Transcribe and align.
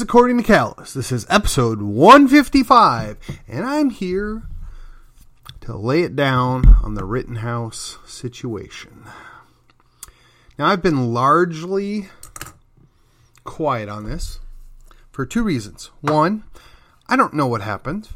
Is 0.00 0.04
According 0.04 0.38
to 0.38 0.42
Callus. 0.42 0.94
This 0.94 1.12
is 1.12 1.26
episode 1.28 1.82
155, 1.82 3.18
and 3.46 3.66
I'm 3.66 3.90
here 3.90 4.44
to 5.60 5.76
lay 5.76 6.04
it 6.04 6.16
down 6.16 6.74
on 6.82 6.94
the 6.94 7.04
Rittenhouse 7.04 7.98
situation. 8.06 9.04
Now, 10.58 10.68
I've 10.68 10.80
been 10.80 11.12
largely 11.12 12.08
quiet 13.44 13.90
on 13.90 14.04
this 14.04 14.40
for 15.12 15.26
two 15.26 15.42
reasons. 15.42 15.90
One, 16.00 16.44
I 17.06 17.16
don't 17.16 17.34
know 17.34 17.46
what 17.46 17.60
happened, 17.60 18.08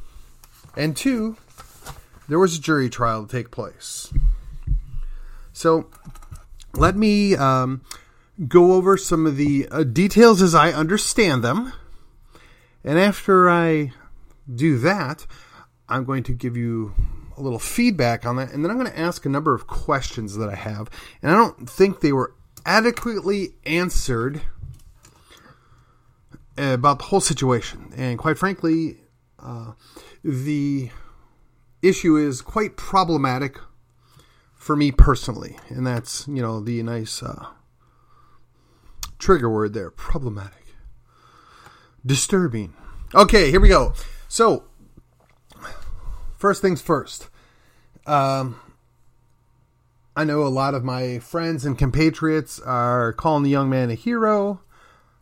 and 0.74 0.96
two, 0.96 1.36
there 2.30 2.38
was 2.38 2.56
a 2.56 2.62
jury 2.62 2.88
trial 2.88 3.26
to 3.26 3.30
take 3.30 3.50
place. 3.50 4.10
So, 5.52 5.90
let 6.72 6.96
me 6.96 7.36
um, 7.36 7.82
go 8.48 8.72
over 8.72 8.96
some 8.96 9.26
of 9.26 9.36
the 9.36 9.68
uh, 9.70 9.84
details 9.84 10.42
as 10.42 10.54
I 10.54 10.72
understand 10.72 11.44
them. 11.44 11.72
And 12.82 12.98
after 12.98 13.48
I 13.48 13.92
do 14.52 14.78
that, 14.78 15.26
I'm 15.88 16.04
going 16.04 16.22
to 16.24 16.32
give 16.32 16.56
you 16.56 16.94
a 17.36 17.42
little 17.42 17.58
feedback 17.58 18.26
on 18.26 18.36
that. 18.36 18.52
And 18.52 18.64
then 18.64 18.70
I'm 18.70 18.78
going 18.78 18.90
to 18.90 18.98
ask 18.98 19.24
a 19.24 19.28
number 19.28 19.54
of 19.54 19.66
questions 19.66 20.36
that 20.36 20.48
I 20.48 20.54
have. 20.54 20.90
And 21.22 21.32
I 21.32 21.34
don't 21.34 21.68
think 21.68 22.00
they 22.00 22.12
were 22.12 22.34
adequately 22.66 23.54
answered 23.64 24.42
about 26.56 26.98
the 26.98 27.04
whole 27.04 27.20
situation. 27.20 27.92
And 27.96 28.18
quite 28.18 28.38
frankly, 28.38 28.98
uh, 29.38 29.72
the 30.22 30.90
issue 31.82 32.16
is 32.16 32.42
quite 32.42 32.76
problematic 32.76 33.58
for 34.54 34.76
me 34.76 34.90
personally. 34.92 35.58
And 35.68 35.86
that's, 35.86 36.26
you 36.28 36.42
know, 36.42 36.60
the 36.60 36.82
nice. 36.82 37.22
Uh, 37.22 37.46
trigger 39.24 39.48
word 39.48 39.72
there 39.72 39.90
problematic, 39.90 40.66
disturbing. 42.04 42.74
Okay, 43.14 43.50
here 43.50 43.60
we 43.60 43.68
go. 43.68 43.94
So, 44.28 44.64
first 46.36 46.60
things 46.60 46.82
first. 46.82 47.30
Um, 48.06 48.60
I 50.14 50.24
know 50.24 50.42
a 50.42 50.48
lot 50.48 50.74
of 50.74 50.84
my 50.84 51.20
friends 51.20 51.64
and 51.64 51.78
compatriots 51.78 52.60
are 52.60 53.14
calling 53.14 53.44
the 53.44 53.50
young 53.50 53.70
man 53.70 53.88
a 53.88 53.94
hero, 53.94 54.60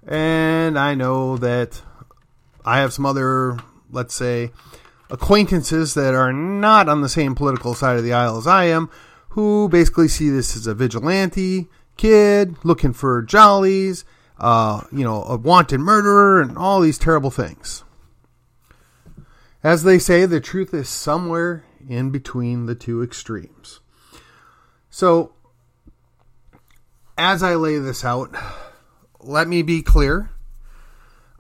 and 0.05 0.77
I 0.77 0.97
know 0.97 1.36
that 1.36 1.80
I 2.64 2.80
have 2.80 2.92
some 2.92 3.06
other, 3.06 3.56
let's 3.89 4.17
say, 4.17 4.50
acquaintances 5.11 5.95
that 5.95 6.12
are 6.12 6.33
not 6.33 6.89
on 6.89 7.03
the 7.03 7.08
same 7.08 7.36
political 7.36 7.75
side 7.75 7.98
of 7.98 8.03
the 8.03 8.14
aisle 8.14 8.36
as 8.36 8.48
I 8.48 8.64
am, 8.64 8.91
who 9.28 9.69
basically 9.69 10.08
see 10.08 10.28
this 10.28 10.56
as 10.56 10.67
a 10.67 10.75
vigilante 10.75 11.69
kid 11.97 12.57
looking 12.65 12.93
for 12.93 13.23
jollies, 13.23 14.05
uh, 14.39 14.83
you 14.91 15.05
know, 15.05 15.23
a 15.25 15.37
wanted 15.37 15.79
murderer, 15.79 16.41
and 16.41 16.57
all 16.59 16.81
these 16.81 16.98
terrible 16.98 17.31
things. 17.31 17.85
As 19.62 19.85
they 19.85 19.98
say, 19.98 20.27
the 20.27 20.41
truth 20.41 20.75
is 20.75 20.89
somewhere 20.89 21.65
in 21.89 22.11
between 22.11 22.67
the 22.67 22.75
two 22.75 23.03
extremes. 23.03 23.81
So, 24.91 25.33
as 27.17 27.43
I 27.43 27.55
lay 27.55 27.79
this 27.79 28.05
out, 28.05 28.35
let 29.20 29.47
me 29.47 29.63
be 29.63 29.83
clear. 29.83 30.31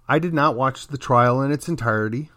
I 0.08 0.18
did 0.18 0.34
not 0.34 0.56
watch 0.56 0.86
the 0.86 0.98
trial 0.98 1.42
in 1.42 1.50
its 1.50 1.68
entirety. 1.68 2.30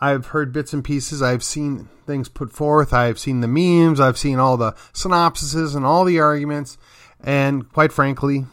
I've 0.00 0.26
heard 0.26 0.52
bits 0.52 0.72
and 0.72 0.84
pieces. 0.84 1.22
I've 1.22 1.42
seen 1.42 1.88
things 2.06 2.28
put 2.28 2.52
forth. 2.52 2.92
I've 2.92 3.18
seen 3.18 3.40
the 3.40 3.48
memes. 3.48 3.98
I've 3.98 4.18
seen 4.18 4.38
all 4.38 4.56
the 4.56 4.72
synopsises 4.92 5.74
and 5.74 5.84
all 5.84 6.04
the 6.04 6.20
arguments. 6.20 6.78
And 7.22 7.70
quite 7.72 7.92
frankly, 7.92 8.46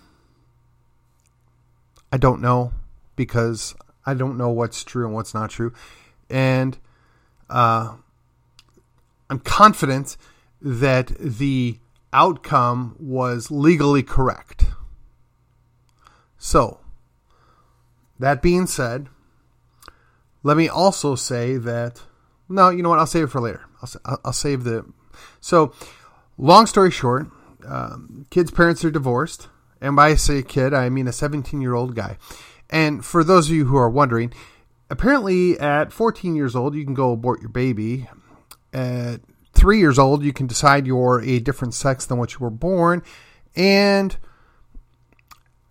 I 2.12 2.18
don't 2.18 2.42
know 2.42 2.74
because 3.16 3.76
I 4.06 4.14
don't 4.14 4.38
know 4.38 4.50
what's 4.50 4.84
true 4.84 5.06
and 5.06 5.14
what's 5.14 5.34
not 5.34 5.50
true. 5.50 5.74
And 6.30 6.78
uh, 7.50 7.96
I'm 9.30 9.40
confident 9.40 10.18
that 10.62 11.08
the 11.20 11.80
outcome 12.14 12.96
was 13.00 13.52
legally 13.52 14.04
correct. 14.04 14.66
So, 16.38 16.80
that 18.20 18.42
being 18.42 18.68
said, 18.68 19.08
let 20.44 20.58
me 20.58 20.70
also 20.70 21.16
say 21.16 21.58
that 21.58 22.04
no, 22.48 22.70
you 22.70 22.84
know 22.84 22.90
what? 22.90 23.00
I'll 23.00 23.08
save 23.08 23.24
it 23.26 23.32
for 23.32 23.42
later. 23.42 23.66
I'll, 23.82 24.20
I'll 24.26 24.34
save 24.34 24.64
the. 24.64 24.86
So, 25.40 25.74
long 26.38 26.68
story 26.68 26.92
short, 26.92 27.28
um, 27.68 28.26
kid's 28.30 28.52
parents 28.52 28.84
are 28.86 28.92
divorced. 28.92 29.50
And 29.82 29.96
by 29.96 30.10
I 30.10 30.16
say 30.16 30.42
kid, 30.42 30.74
I 30.74 30.90
mean 30.90 31.08
a 31.08 31.14
17 31.14 31.62
year 31.62 31.74
old 31.74 31.96
guy. 31.96 32.18
And 32.70 33.06
for 33.06 33.24
those 33.24 33.50
of 33.50 33.56
you 33.56 33.66
who 33.66 33.78
are 33.78 33.90
wondering, 33.90 34.34
apparently 34.90 35.60
at 35.60 35.92
14 35.92 36.36
years 36.36 36.56
old, 36.56 36.76
you 36.76 36.84
can 36.84 36.94
go 36.94 37.12
abort 37.12 37.42
your 37.42 37.50
baby. 37.50 38.08
At 38.74 39.22
three 39.54 39.80
years 39.80 40.00
old, 40.00 40.24
you 40.24 40.34
can 40.34 40.48
decide 40.48 40.88
you're 40.88 41.22
a 41.22 41.40
different 41.40 41.74
sex 41.74 42.06
than 42.06 42.18
what 42.18 42.34
you 42.34 42.40
were 42.40 42.50
born. 42.50 43.04
And 43.56 44.18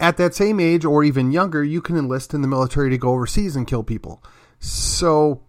at 0.00 0.16
that 0.16 0.34
same 0.34 0.60
age, 0.60 0.84
or 0.84 1.04
even 1.04 1.32
younger, 1.32 1.62
you 1.62 1.80
can 1.80 1.96
enlist 1.96 2.34
in 2.34 2.42
the 2.42 2.48
military 2.48 2.90
to 2.90 2.98
go 2.98 3.10
overseas 3.10 3.56
and 3.56 3.66
kill 3.66 3.82
people. 3.82 4.22
So 4.58 5.42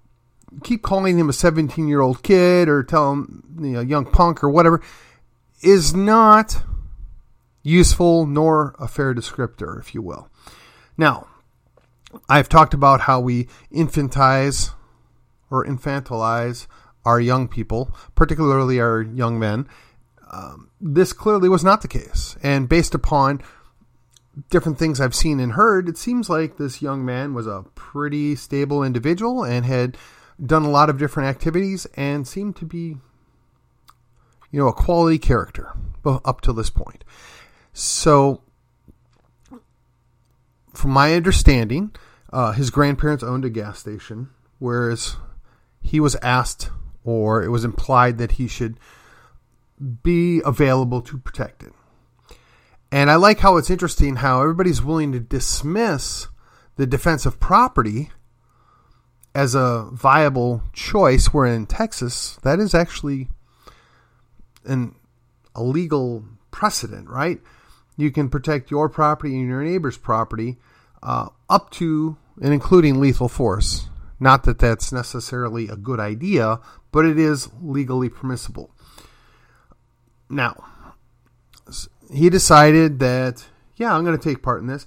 keep 0.63 0.81
calling 0.81 1.17
him 1.17 1.29
a 1.29 1.34
17 1.34 1.88
year 1.88 2.01
old 2.01 2.23
kid 2.23 2.67
or 2.67 2.84
tell 2.84 3.11
him, 3.11 3.44
you 3.59 3.72
know, 3.72 3.81
young 3.81 4.05
punk 4.05 4.44
or 4.44 4.50
whatever 4.50 4.81
is 5.66 5.96
not 5.96 6.64
useful 7.64 8.28
nor 8.28 8.76
a 8.80 8.88
fair 8.88 9.14
descriptor, 9.16 9.80
if 9.80 9.96
you 9.96 10.02
will. 10.02 10.30
Now, 10.98 11.28
I've 12.30 12.48
talked 12.48 12.74
about 12.74 13.02
how 13.02 13.20
we 13.20 13.48
infantize 13.74 14.72
or 15.50 15.66
infantilize 15.66 16.68
our 17.03 17.20
young 17.20 17.48
people, 17.48 17.96
particularly 18.14 18.80
our 18.80 19.02
young 19.02 19.40
men. 19.40 19.68
Um, 20.31 20.70
this 20.80 21.14
clearly 21.14 21.50
was 21.50 21.64
not 21.64 21.82
the 21.82 21.88
case. 21.88 22.38
And 22.44 22.70
based 22.70 22.94
upon 22.94 23.42
different 24.50 24.78
things 24.78 25.02
I've 25.02 25.16
seen 25.16 25.40
and 25.40 25.53
heard, 25.53 25.90
it 25.90 25.97
seems 25.97 26.30
like 26.30 26.58
this 26.58 26.82
young 26.82 27.03
man 27.03 27.34
was 27.34 27.47
a 27.47 27.66
pretty 27.74 28.36
stable 28.36 28.84
individual 28.84 29.44
and 29.44 29.66
had 29.66 29.97
done 30.44 30.64
a 30.64 30.70
lot 30.70 30.90
of 30.90 30.97
different 30.97 31.30
activities 31.30 31.88
and 31.96 32.28
seemed 32.28 32.56
to 32.58 32.66
be 32.66 32.97
you 34.55 34.61
know, 34.61 34.69
a 34.69 34.73
quality 34.73 35.17
character 35.17 35.73
up 36.05 36.39
to 36.39 36.53
this 36.53 36.69
point. 36.69 37.03
So, 37.73 38.41
from 40.73 40.91
my 40.91 41.13
understanding, 41.13 41.93
uh, 42.31 42.53
his 42.53 42.69
grandparents 42.69 43.21
owned 43.21 43.43
a 43.43 43.49
gas 43.49 43.79
station, 43.79 44.29
whereas 44.59 45.17
he 45.81 45.99
was 45.99 46.16
asked 46.21 46.69
or 47.03 47.43
it 47.43 47.49
was 47.49 47.66
implied 47.66 48.17
that 48.17 48.33
he 48.33 48.47
should 48.47 48.79
be 50.03 50.41
available 50.45 51.01
to 51.01 51.17
protect 51.17 51.61
it. 51.61 51.73
And 52.93 53.11
I 53.11 53.16
like 53.16 53.39
how 53.39 53.57
it's 53.57 53.69
interesting 53.69 54.16
how 54.16 54.41
everybody's 54.41 54.81
willing 54.81 55.11
to 55.11 55.19
dismiss 55.19 56.29
the 56.77 56.87
defense 56.87 57.25
of 57.25 57.41
property 57.41 58.09
as 59.35 59.53
a 59.53 59.89
viable 59.91 60.63
choice, 60.72 61.33
where 61.33 61.45
in 61.45 61.66
Texas, 61.66 62.37
that 62.43 62.61
is 62.61 62.73
actually 62.73 63.28
an 64.66 64.96
a 65.56 65.64
legal 65.64 66.26
precedent, 66.52 67.09
right? 67.09 67.40
You 67.97 68.12
can 68.12 68.29
protect 68.29 68.72
your 68.72 68.90
property 68.90 69.35
and 69.35 69.47
your 69.47 69.64
neighbor's 69.64 69.97
property 69.97 70.58
uh, 71.02 71.29
up 71.50 71.70
to 71.72 72.17
and 72.41 72.53
including 72.53 73.00
lethal 73.00 73.29
force. 73.29 73.88
Not 74.20 74.44
that 74.44 74.59
that's 74.59 74.91
necessarily 74.91 75.67
a 75.67 75.76
good 75.76 76.00
idea, 76.00 76.59
but 76.91 77.06
it 77.06 77.17
is 77.17 77.50
legally 77.62 78.09
permissible. 78.09 78.72
Now, 80.29 80.56
he 82.11 82.29
decided 82.29 83.00
that, 83.00 83.46
yeah, 83.76 83.94
I'm 83.94 84.03
going 84.03 84.18
to 84.18 84.29
take 84.29 84.44
part 84.44 84.61
in 84.61 84.68
this. 84.68 84.85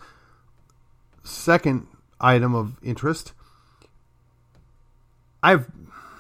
Second 1.23 1.87
item 2.21 2.55
of 2.55 2.79
interest 2.83 3.33
I've. 5.43 5.67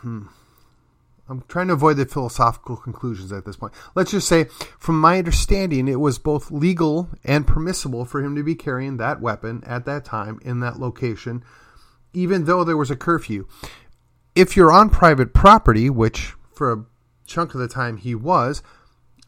Hmm, 0.01 0.27
I'm 1.29 1.45
trying 1.49 1.69
to 1.69 1.75
avoid 1.75 1.99
the 1.99 2.07
philosophical 2.07 2.77
conclusions 2.77 3.33
at 3.33 3.45
this 3.45 3.57
point. 3.57 3.75
Let's 3.95 4.13
just 4.13 4.29
say, 4.29 4.45
from 4.79 4.99
my 4.99 5.19
understanding, 5.19 5.87
it 5.87 6.01
was 6.01 6.19
both 6.19 6.51
legal 6.51 7.11
and 7.23 7.47
permissible 7.47 8.05
for 8.05 8.23
him 8.23 8.35
to 8.37 8.43
be 8.43 8.55
carrying 8.55 8.97
that 8.97 9.21
weapon 9.21 9.63
at 9.67 9.85
that 9.85 10.05
time 10.05 10.41
in 10.43 10.61
that 10.61 10.81
location, 10.81 11.45
even 12.15 12.47
though 12.47 12.65
there 12.65 12.77
was 12.77 12.91
a 12.91 12.97
curfew. 12.97 13.47
If 14.35 14.57
you're 14.57 14.73
on 14.73 14.89
private 14.89 15.35
property, 15.35 15.91
which 15.91 16.33
for 16.55 16.73
a 16.73 16.85
chunk 17.27 17.55
of 17.55 17.61
the 17.61 17.69
time 17.69 17.99
he 17.99 18.15
was, 18.15 18.63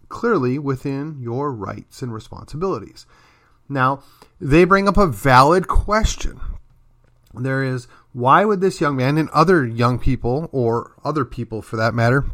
clearly 0.09 0.59
within 0.59 1.19
your 1.21 1.53
rights 1.53 2.03
and 2.03 2.13
responsibilities. 2.13 3.07
Now, 3.69 4.03
they 4.41 4.65
bring 4.65 4.89
up 4.89 4.97
a 4.97 5.07
valid 5.07 5.69
question. 5.69 6.41
There 7.33 7.63
is 7.63 7.87
why 8.13 8.45
would 8.45 8.61
this 8.61 8.81
young 8.81 8.97
man 8.97 9.19
and 9.19 9.29
other 9.31 9.67
young 9.67 9.99
people, 9.99 10.49
or 10.53 10.93
other 11.05 11.25
people 11.25 11.63
for 11.63 11.77
that 11.77 11.95
matter, 11.95 12.25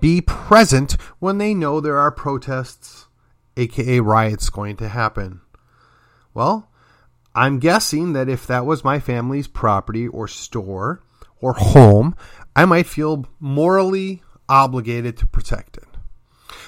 be 0.00 0.20
present 0.20 0.92
when 1.18 1.38
they 1.38 1.54
know 1.54 1.80
there 1.80 1.98
are 1.98 2.10
protests, 2.10 3.06
aka 3.56 4.00
riots, 4.00 4.50
going 4.50 4.76
to 4.76 4.88
happen? 4.88 5.40
Well, 6.34 6.68
I'm 7.34 7.58
guessing 7.58 8.14
that 8.14 8.28
if 8.28 8.46
that 8.46 8.66
was 8.66 8.82
my 8.82 8.98
family's 8.98 9.46
property 9.46 10.08
or 10.08 10.26
store 10.26 11.02
or 11.40 11.52
home, 11.52 12.16
I 12.56 12.64
might 12.64 12.86
feel 12.86 13.26
morally 13.38 14.22
obligated 14.48 15.16
to 15.18 15.26
protect 15.26 15.76
it. 15.76 15.84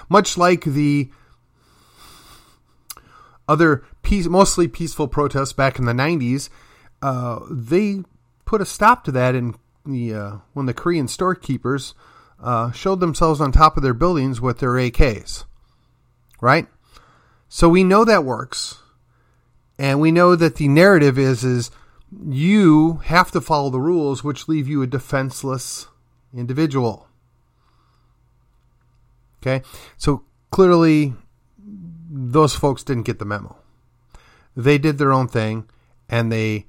Much 0.09 0.37
like 0.37 0.65
the 0.65 1.11
other 3.49 3.85
peace, 4.03 4.27
mostly 4.27 4.69
peaceful 4.69 5.09
protests 5.09 5.53
back 5.53 5.79
in 5.79 5.87
the 5.87 5.93
90s, 5.93 6.51
uh, 7.01 7.41
they 7.51 8.03
put 8.49 8.63
a 8.63 8.67
stop 8.67 9.05
to 9.05 9.13
that 9.13 9.35
in 9.35 9.55
the 9.85 10.15
uh, 10.15 10.37
when 10.55 10.65
the 10.65 10.73
Korean 10.73 11.07
storekeepers 11.07 11.95
uh, 12.43 12.73
showed 12.73 12.99
themselves 12.99 13.43
on 13.43 13.53
top 13.53 13.77
of 13.77 13.83
their 13.83 13.93
buildings 13.93 14.41
with 14.41 14.59
their 14.59 14.71
AKs. 14.71 15.45
Right? 16.41 16.67
So 17.51 17.69
we 17.69 17.85
know 17.85 18.05
that 18.05 18.25
works. 18.25 18.79
And 19.79 20.01
we 20.01 20.11
know 20.11 20.35
that 20.35 20.57
the 20.57 20.67
narrative 20.67 21.19
is 21.19 21.45
is 21.45 21.71
you 22.27 23.03
have 23.05 23.31
to 23.33 23.41
follow 23.41 23.69
the 23.69 23.81
rules 23.81 24.25
which 24.25 24.49
leave 24.49 24.67
you 24.67 24.81
a 24.81 24.87
defenseless 24.87 25.87
individual. 26.35 27.07
Okay? 29.43 29.63
So 29.99 30.25
clearly 30.51 31.13
those 32.11 32.55
folks 32.55 32.83
didn't 32.83 33.05
get 33.05 33.19
the 33.19 33.27
memo. 33.27 33.59
They 34.57 34.79
did 34.79 34.97
their 34.97 35.13
own 35.13 35.29
thing 35.29 35.69
and 36.09 36.33
they 36.33 36.67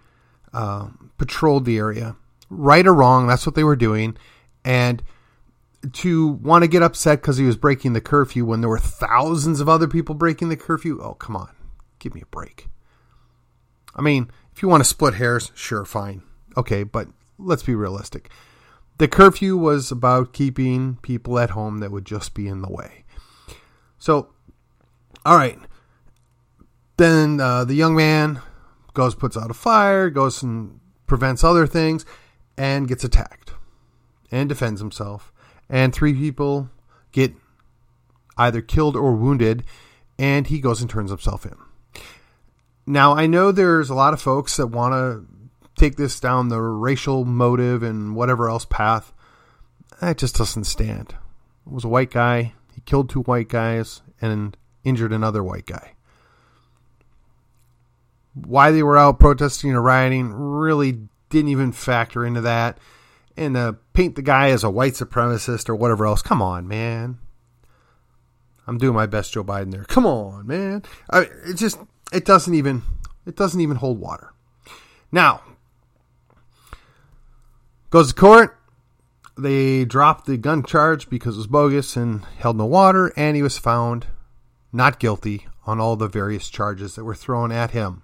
uh, 0.52 0.90
patrolled 1.20 1.66
the 1.66 1.78
area. 1.78 2.16
Right 2.50 2.88
or 2.88 2.94
wrong, 2.94 3.28
that's 3.28 3.46
what 3.46 3.54
they 3.54 3.64
were 3.64 3.76
doing. 3.76 4.18
And 4.66 5.04
to 5.94 6.30
want 6.30 6.64
to 6.64 6.68
get 6.68 6.84
upset 6.84 7.22
because 7.22 7.38
he 7.38 7.46
was 7.46 7.58
breaking 7.58 7.94
the 7.94 8.02
curfew 8.02 8.46
when 8.46 8.62
there 8.62 8.70
were 8.70 8.80
thousands 8.80 9.62
of 9.62 9.70
other 9.70 9.88
people 9.88 10.16
breaking 10.16 10.50
the 10.50 10.58
curfew, 10.58 11.00
oh, 11.02 11.14
come 11.14 11.36
on. 11.36 11.50
Give 12.00 12.16
me 12.16 12.22
a 12.22 12.26
break. 12.26 12.68
I 13.96 14.02
mean, 14.02 14.32
if 14.54 14.62
you 14.62 14.70
want 14.70 14.82
to 14.82 14.90
split 14.90 15.16
hairs, 15.16 15.52
sure, 15.56 15.86
fine. 15.86 16.24
Okay, 16.58 16.84
but 16.84 17.08
let's 17.38 17.64
be 17.64 17.76
realistic. 17.76 18.30
The 18.98 19.08
curfew 19.08 19.56
was 19.56 19.92
about 19.92 20.34
keeping 20.34 20.98
people 21.02 21.40
at 21.40 21.52
home 21.52 21.80
that 21.80 21.92
would 21.92 22.06
just 22.06 22.34
be 22.34 22.48
in 22.48 22.62
the 22.62 22.72
way. 22.72 23.06
So, 23.98 24.30
all 25.26 25.38
right. 25.38 25.58
Then 26.98 27.40
uh, 27.40 27.64
the 27.64 27.76
young 27.76 27.96
man 27.96 28.42
goes, 28.94 29.16
puts 29.16 29.38
out 29.38 29.52
a 29.52 29.54
fire, 29.54 30.10
goes 30.10 30.44
and 30.44 30.79
prevents 31.10 31.44
other 31.44 31.68
things, 31.68 32.06
and 32.58 32.88
gets 32.88 33.04
attacked 33.04 33.54
and 34.32 34.48
defends 34.48 34.80
himself. 34.80 35.32
And 35.70 35.94
three 35.94 36.14
people 36.14 36.70
get 37.12 37.34
either 38.38 38.62
killed 38.62 38.96
or 38.96 39.14
wounded, 39.14 39.64
and 40.18 40.48
he 40.48 40.60
goes 40.60 40.82
and 40.82 40.90
turns 40.90 41.10
himself 41.10 41.46
in. 41.46 41.56
Now, 42.86 43.16
I 43.16 43.28
know 43.28 43.52
there's 43.52 43.90
a 43.90 43.96
lot 43.96 44.14
of 44.14 44.22
folks 44.22 44.58
that 44.58 44.68
want 44.68 44.94
to 44.94 45.26
take 45.80 45.96
this 45.96 46.20
down 46.20 46.50
the 46.50 46.60
racial 46.60 47.24
motive 47.24 47.84
and 47.84 48.16
whatever 48.16 48.50
else 48.50 48.66
path. 48.66 49.14
That 50.02 50.18
just 50.18 50.36
doesn't 50.38 50.64
stand. 50.64 51.16
It 51.66 51.74
was 51.74 51.84
a 51.84 51.90
white 51.90 52.12
guy. 52.12 52.54
He 52.74 52.82
killed 52.82 53.10
two 53.10 53.22
white 53.22 53.48
guys 53.50 54.02
and 54.22 54.58
injured 54.84 55.14
another 55.14 55.44
white 55.44 55.66
guy. 55.66 55.94
Why 58.34 58.72
they 58.72 58.84
were 58.84 58.98
out 58.98 59.20
protesting 59.20 59.72
or 59.72 59.82
rioting 59.82 60.32
really 60.32 61.00
didn't 61.30 61.50
even 61.50 61.72
factor 61.72 62.26
into 62.26 62.42
that. 62.42 62.78
And 63.38 63.56
to 63.56 63.78
paint 63.94 64.16
the 64.16 64.22
guy 64.22 64.50
as 64.50 64.64
a 64.64 64.70
white 64.70 64.94
supremacist 64.94 65.70
or 65.70 65.76
whatever 65.76 66.06
else, 66.06 66.22
come 66.22 66.42
on, 66.42 66.68
man. 66.68 67.20
I'm 68.68 68.78
doing 68.78 68.94
my 68.94 69.06
best, 69.06 69.34
Joe 69.34 69.44
Biden. 69.44 69.72
There, 69.72 69.86
come 69.86 70.06
on, 70.06 70.46
man. 70.46 70.84
I, 71.10 71.22
it 71.46 71.56
just 71.56 71.80
it 72.12 72.26
doesn't 72.26 72.54
even 72.54 72.84
it 73.26 73.36
doesn't 73.36 73.62
even 73.62 73.78
hold 73.78 74.00
water. 74.00 74.34
Now 75.12 75.42
goes 77.90 78.10
to 78.10 78.14
court. 78.14 78.58
They 79.38 79.86
dropped 79.86 80.26
the 80.26 80.38
gun 80.38 80.64
charge 80.64 81.10
because 81.10 81.36
it 81.36 81.40
was 81.40 81.48
bogus 81.48 81.96
and 81.96 82.26
held 82.38 82.58
no 82.58 82.66
water, 82.66 83.14
and 83.16 83.36
he 83.36 83.42
was 83.42 83.58
found 83.58 84.08
not 84.74 85.00
guilty 85.00 85.48
on 85.66 85.80
all 85.80 85.96
the 85.96 86.10
various 86.10 86.50
charges 86.50 86.96
that 86.96 87.06
were 87.06 87.16
thrown 87.16 87.52
at 87.52 87.72
him 87.72 88.04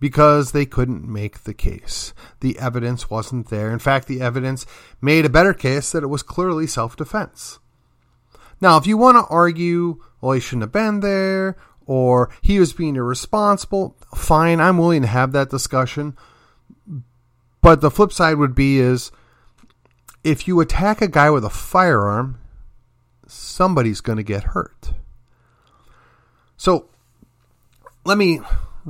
because 0.00 0.52
they 0.52 0.66
couldn't 0.66 1.06
make 1.08 1.44
the 1.44 1.54
case. 1.54 2.12
The 2.40 2.58
evidence 2.58 3.10
wasn't 3.10 3.50
there. 3.50 3.70
In 3.70 3.78
fact, 3.78 4.06
the 4.06 4.20
evidence 4.20 4.66
made 5.00 5.24
a 5.24 5.30
better 5.30 5.54
case 5.54 5.92
that 5.92 6.02
it 6.02 6.08
was 6.08 6.22
clearly 6.22 6.66
self 6.66 6.96
defense. 6.96 7.58
Now, 8.60 8.76
if 8.76 8.86
you 8.86 8.96
want 8.96 9.16
to 9.16 9.32
argue, 9.32 10.02
well, 10.20 10.32
he 10.32 10.40
shouldn't 10.40 10.62
have 10.62 10.72
been 10.72 11.00
there, 11.00 11.56
or 11.86 12.30
he 12.42 12.58
was 12.58 12.72
being 12.72 12.96
irresponsible, 12.96 13.96
fine, 14.14 14.60
I'm 14.60 14.78
willing 14.78 15.02
to 15.02 15.08
have 15.08 15.32
that 15.32 15.50
discussion. 15.50 16.16
But 17.60 17.80
the 17.80 17.90
flip 17.90 18.12
side 18.12 18.38
would 18.38 18.54
be 18.54 18.78
is 18.78 19.10
if 20.24 20.46
you 20.46 20.60
attack 20.60 21.00
a 21.00 21.08
guy 21.08 21.30
with 21.30 21.44
a 21.44 21.50
firearm, 21.50 22.38
somebody's 23.26 24.00
going 24.00 24.18
to 24.18 24.22
get 24.22 24.44
hurt. 24.44 24.92
So 26.56 26.88
let 28.04 28.18
me 28.18 28.40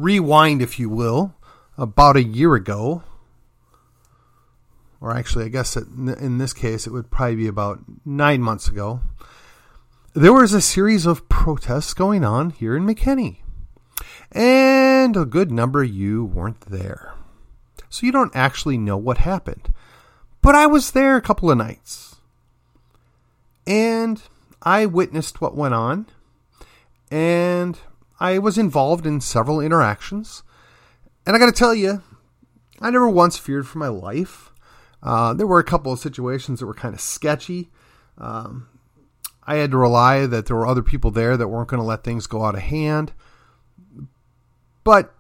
rewind, 0.03 0.63
if 0.63 0.79
you 0.79 0.89
will, 0.89 1.35
about 1.77 2.17
a 2.17 2.23
year 2.23 2.55
ago. 2.55 3.03
Or 5.01 5.17
actually, 5.17 5.45
I 5.45 5.49
guess 5.49 5.77
in 5.77 6.39
this 6.39 6.53
case, 6.53 6.87
it 6.87 6.93
would 6.93 7.11
probably 7.11 7.37
be 7.37 7.47
about 7.47 7.81
nine 8.05 8.43
months 8.43 8.69
ago 8.69 9.01
there 10.19 10.33
was 10.33 10.53
a 10.53 10.61
series 10.61 11.07
of 11.07 11.29
protests 11.29 11.95
going 11.95 12.25
on 12.25 12.51
here 12.51 12.77
in 12.77 12.85
McKinney. 12.85 13.39
And 14.33 15.17
a 15.17 15.25
good 15.25 15.53
number 15.53 15.83
of 15.83 15.91
you 15.91 16.25
weren't 16.25 16.63
there. 16.63 17.15
So 17.89 18.05
you 18.05 18.11
don't 18.11 18.35
actually 18.35 18.79
know 18.79 18.97
what 18.97 19.19
happened. 19.19 19.73
But 20.43 20.57
I 20.57 20.67
was 20.67 20.91
there 20.91 21.17
a 21.17 21.23
couple 21.23 21.51
of 21.51 21.59
nights. 21.59 22.17
And 23.67 24.21
I 24.61 24.87
witnessed 24.87 25.41
what 25.41 25.57
went 25.57 25.75
on. 25.75 26.07
And 27.13 27.79
I 28.21 28.39
was 28.39 28.59
involved 28.59 29.07
in 29.07 29.21
several 29.21 29.61
interactions. 29.61 30.43
And 31.27 31.37
I 31.37 31.39
got 31.39 31.47
to 31.47 31.53
tell 31.53 31.75
you, 31.75 32.03
I 32.81 32.91
never 32.91 33.09
once 33.09 33.37
feared 33.37 33.69
for 33.69 33.79
my 33.79 33.89
life. 33.89 34.53
Uh, 35.03 35.35
there 35.35 35.47
were 35.47 35.59
a 35.59 35.65
couple 35.65 35.93
of 35.93 35.99
situations 35.99 36.61
that 36.61 36.67
were 36.67 36.75
kind 36.75 36.95
of 36.95 37.01
sketchy. 37.01 37.71
Um, 38.17 38.69
I 39.47 39.57
had 39.57 39.71
to 39.71 39.79
rely 39.79 40.27
that 40.27 40.47
there 40.47 40.57
were 40.57 40.67
other 40.67 40.83
people 40.83 41.11
there 41.11 41.37
that 41.37 41.49
weren't 41.49 41.69
going 41.69 41.81
to 41.81 41.87
let 41.87 42.05
things 42.05 42.27
go 42.27 42.45
out 42.45 42.55
of 42.55 42.63
hand. 42.63 43.13
But 44.85 45.15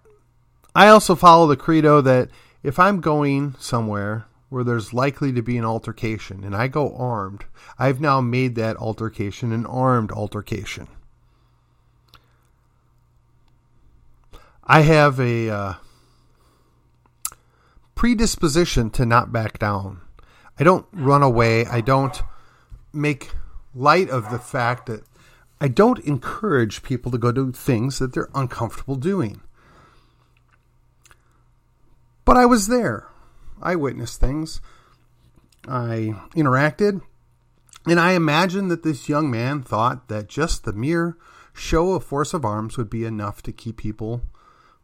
I 0.75 0.88
also 0.88 1.14
follow 1.14 1.47
the 1.47 1.57
credo 1.57 2.00
that 2.00 2.31
if 2.62 2.78
I'm 2.78 3.00
going 3.00 3.55
somewhere 3.59 4.26
where 4.49 4.64
there's 4.64 4.95
likely 4.95 5.33
to 5.33 5.43
be 5.43 5.59
an 5.59 5.64
altercation 5.64 6.43
and 6.43 6.57
I 6.57 6.69
go 6.69 6.97
armed, 6.97 7.45
I've 7.78 8.00
now 8.00 8.21
made 8.21 8.55
that 8.57 8.76
altercation 8.76 9.52
an 9.52 9.67
armed 9.67 10.11
altercation. 10.11 10.88
I 14.71 14.83
have 14.83 15.19
a 15.19 15.49
uh, 15.49 15.73
predisposition 17.95 18.91
to 18.91 19.07
not 19.07 19.33
back 19.33 19.59
down. 19.59 20.03
I 20.59 20.65
don't 20.65 20.85
run 20.93 21.23
away. 21.23 21.65
I 21.65 21.81
don't 21.81 22.21
make 22.93 23.31
light 23.75 24.11
of 24.11 24.31
the 24.31 24.39
fact 24.39 24.85
that 24.87 25.05
I 25.59 25.69
don't 25.69 26.01
encourage 26.01 26.83
people 26.83 27.11
to 27.13 27.19
go 27.19 27.33
do 27.33 27.51
things 27.51 27.99
that 27.99 28.13
they're 28.13 28.29
uncomfortable 28.35 28.97
doing. 28.97 29.41
But 32.27 32.37
I 32.37 32.45
was 32.45 32.67
there. 32.67 33.09
I 33.63 33.75
witnessed 33.75 34.21
things. 34.21 34.61
I 35.67 36.15
interacted. 36.37 37.01
And 37.87 37.99
I 37.99 38.13
imagine 38.13 38.69
that 38.69 38.83
this 38.83 39.09
young 39.09 39.31
man 39.31 39.63
thought 39.63 40.09
that 40.09 40.29
just 40.29 40.65
the 40.65 40.75
mere 40.75 41.17
show 41.55 41.95
of 41.95 42.05
force 42.05 42.35
of 42.35 42.45
arms 42.45 42.77
would 42.77 42.91
be 42.91 43.07
enough 43.07 43.43
to 43.45 43.53
keep 43.53 43.79
people 43.79 44.23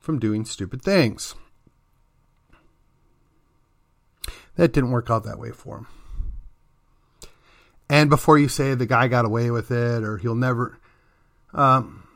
from 0.04 0.18
doing 0.18 0.44
stupid 0.44 0.82
things. 0.82 1.34
That 4.56 4.73
didn't 4.73 4.92
work 4.92 5.11
out 5.11 5.25
that 5.25 5.38
way 5.38 5.50
for 5.50 5.78
him. 5.78 5.87
And 7.88 8.11
before 8.11 8.38
you 8.38 8.49
say 8.49 8.75
the 8.75 8.87
guy 8.87 9.08
got 9.08 9.25
away 9.25 9.50
with 9.50 9.70
it 9.70 10.04
or 10.04 10.18
he'll 10.18 10.34
never, 10.34 10.78
um, 11.52 12.06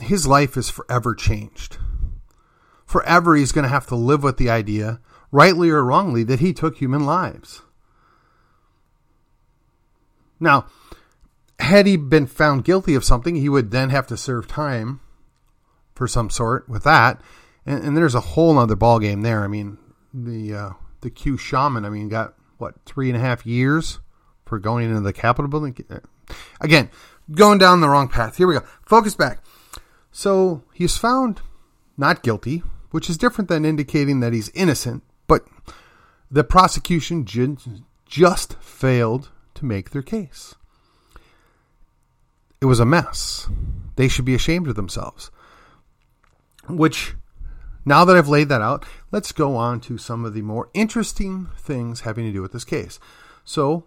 his 0.00 0.26
life 0.26 0.56
is 0.56 0.70
forever 0.70 1.14
changed. 1.14 1.78
Forever, 2.86 3.34
he's 3.34 3.52
going 3.52 3.64
to 3.64 3.68
have 3.68 3.86
to 3.88 3.96
live 3.96 4.22
with 4.22 4.36
the 4.36 4.48
idea, 4.48 5.00
rightly 5.32 5.70
or 5.70 5.84
wrongly, 5.84 6.22
that 6.22 6.40
he 6.40 6.52
took 6.52 6.76
human 6.76 7.04
lives. 7.04 7.62
Now, 10.38 10.66
had 11.58 11.86
he 11.86 11.96
been 11.96 12.26
found 12.26 12.64
guilty 12.64 12.94
of 12.94 13.04
something, 13.04 13.34
he 13.34 13.48
would 13.48 13.72
then 13.72 13.90
have 13.90 14.06
to 14.08 14.16
serve 14.16 14.46
time 14.46 15.00
for 15.96 16.06
some 16.06 16.30
sort 16.30 16.68
with 16.68 16.84
that. 16.84 17.20
And, 17.66 17.82
and 17.82 17.96
there's 17.96 18.14
a 18.14 18.20
whole 18.20 18.56
other 18.56 18.76
ballgame 18.76 19.24
there. 19.24 19.42
I 19.42 19.48
mean, 19.48 19.78
the 20.14 20.54
uh, 20.54 20.70
the 21.00 21.10
Q 21.10 21.36
shaman, 21.36 21.84
I 21.84 21.90
mean, 21.90 22.08
got 22.08 22.34
what 22.58 22.76
three 22.86 23.08
and 23.08 23.16
a 23.16 23.20
half 23.20 23.44
years 23.44 23.98
for 24.44 24.60
going 24.60 24.88
into 24.88 25.00
the 25.00 25.12
Capitol 25.12 25.50
building. 25.50 25.76
Again, 26.60 26.90
going 27.32 27.58
down 27.58 27.80
the 27.80 27.88
wrong 27.88 28.08
path. 28.08 28.36
Here 28.36 28.46
we 28.46 28.54
go. 28.54 28.64
Focus 28.86 29.16
back. 29.16 29.42
So 30.12 30.62
he's 30.72 30.96
found 30.96 31.40
not 31.96 32.22
guilty 32.22 32.62
which 32.96 33.10
is 33.10 33.18
different 33.18 33.48
than 33.48 33.66
indicating 33.66 34.20
that 34.20 34.32
he's 34.32 34.48
innocent, 34.54 35.02
but 35.26 35.46
the 36.30 36.42
prosecution 36.42 37.26
just 38.06 38.54
failed 38.54 39.30
to 39.54 39.66
make 39.66 39.90
their 39.90 40.00
case. 40.00 40.54
It 42.58 42.64
was 42.64 42.80
a 42.80 42.86
mess. 42.86 43.50
They 43.96 44.08
should 44.08 44.24
be 44.24 44.34
ashamed 44.34 44.68
of 44.68 44.76
themselves. 44.76 45.30
Which, 46.68 47.14
now 47.84 48.04
that 48.04 48.16
I've 48.16 48.28
laid 48.28 48.48
that 48.48 48.62
out, 48.62 48.84
let's 49.12 49.32
go 49.32 49.56
on 49.56 49.80
to 49.82 49.98
some 49.98 50.24
of 50.24 50.34
the 50.34 50.42
more 50.42 50.68
interesting 50.74 51.48
things 51.58 52.00
having 52.00 52.24
to 52.26 52.32
do 52.32 52.42
with 52.42 52.52
this 52.52 52.64
case. 52.64 52.98
So, 53.44 53.84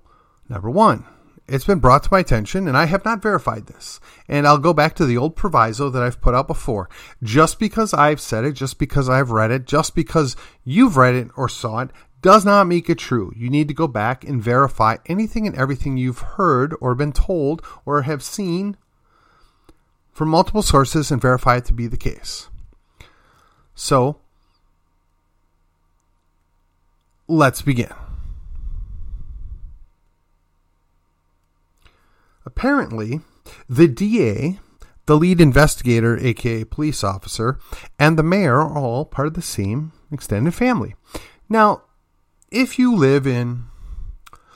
number 0.47 0.69
one, 0.69 1.05
it's 1.47 1.65
been 1.65 1.79
brought 1.79 2.03
to 2.03 2.09
my 2.11 2.19
attention, 2.19 2.67
and 2.67 2.77
I 2.77 2.85
have 2.85 3.03
not 3.03 3.23
verified 3.23 3.65
this. 3.65 3.99
And 4.27 4.45
I'll 4.45 4.59
go 4.59 4.73
back 4.73 4.95
to 4.95 5.05
the 5.05 5.17
old 5.17 5.35
proviso 5.35 5.89
that 5.89 6.03
I've 6.03 6.21
put 6.21 6.35
out 6.35 6.47
before. 6.47 6.89
Just 7.23 7.59
because 7.59 7.93
I've 7.93 8.21
said 8.21 8.45
it, 8.45 8.53
just 8.53 8.77
because 8.77 9.09
I've 9.09 9.31
read 9.31 9.51
it, 9.51 9.65
just 9.65 9.95
because 9.95 10.35
you've 10.63 10.95
read 10.95 11.15
it 11.15 11.29
or 11.35 11.49
saw 11.49 11.79
it, 11.79 11.89
does 12.21 12.45
not 12.45 12.67
make 12.67 12.89
it 12.89 12.99
true. 12.99 13.33
You 13.35 13.49
need 13.49 13.67
to 13.69 13.73
go 13.73 13.87
back 13.87 14.23
and 14.23 14.43
verify 14.43 14.97
anything 15.07 15.47
and 15.47 15.55
everything 15.55 15.97
you've 15.97 16.19
heard 16.19 16.75
or 16.79 16.93
been 16.93 17.13
told 17.13 17.63
or 17.85 18.03
have 18.03 18.21
seen 18.21 18.77
from 20.11 20.29
multiple 20.29 20.61
sources 20.61 21.11
and 21.11 21.21
verify 21.21 21.57
it 21.57 21.65
to 21.65 21.73
be 21.73 21.87
the 21.87 21.97
case. 21.97 22.49
So, 23.81 24.17
let's 27.29 27.61
begin. 27.61 27.93
Apparently, 32.45 33.21
the 33.69 33.87
DA, 33.87 34.59
the 35.05 35.15
lead 35.15 35.39
investigator, 35.39 36.17
aka 36.19 36.65
police 36.65 37.05
officer, 37.05 37.57
and 37.97 38.19
the 38.19 38.21
mayor 38.21 38.59
are 38.59 38.77
all 38.77 39.05
part 39.05 39.27
of 39.29 39.35
the 39.35 39.41
same 39.41 39.93
extended 40.11 40.53
family. 40.53 40.95
Now, 41.47 41.83
if 42.51 42.77
you 42.79 42.93
live 42.93 43.25
in 43.25 43.63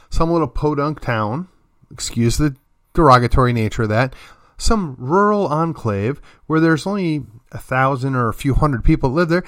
some 0.10 0.32
little 0.32 0.50
podunk 0.50 1.00
town, 1.00 1.48
excuse 1.90 2.36
the 2.36 2.58
derogatory 2.94 3.54
nature 3.54 3.84
of 3.84 3.90
that, 3.90 4.14
some 4.58 4.96
rural 4.98 5.48
enclave 5.48 6.22
where 6.48 6.60
there's 6.60 6.88
only 6.88 7.26
a 7.52 7.58
thousand 7.58 8.16
or 8.16 8.30
a 8.30 8.34
few 8.34 8.54
hundred 8.54 8.84
people 8.84 9.10
live 9.10 9.30
there, 9.30 9.44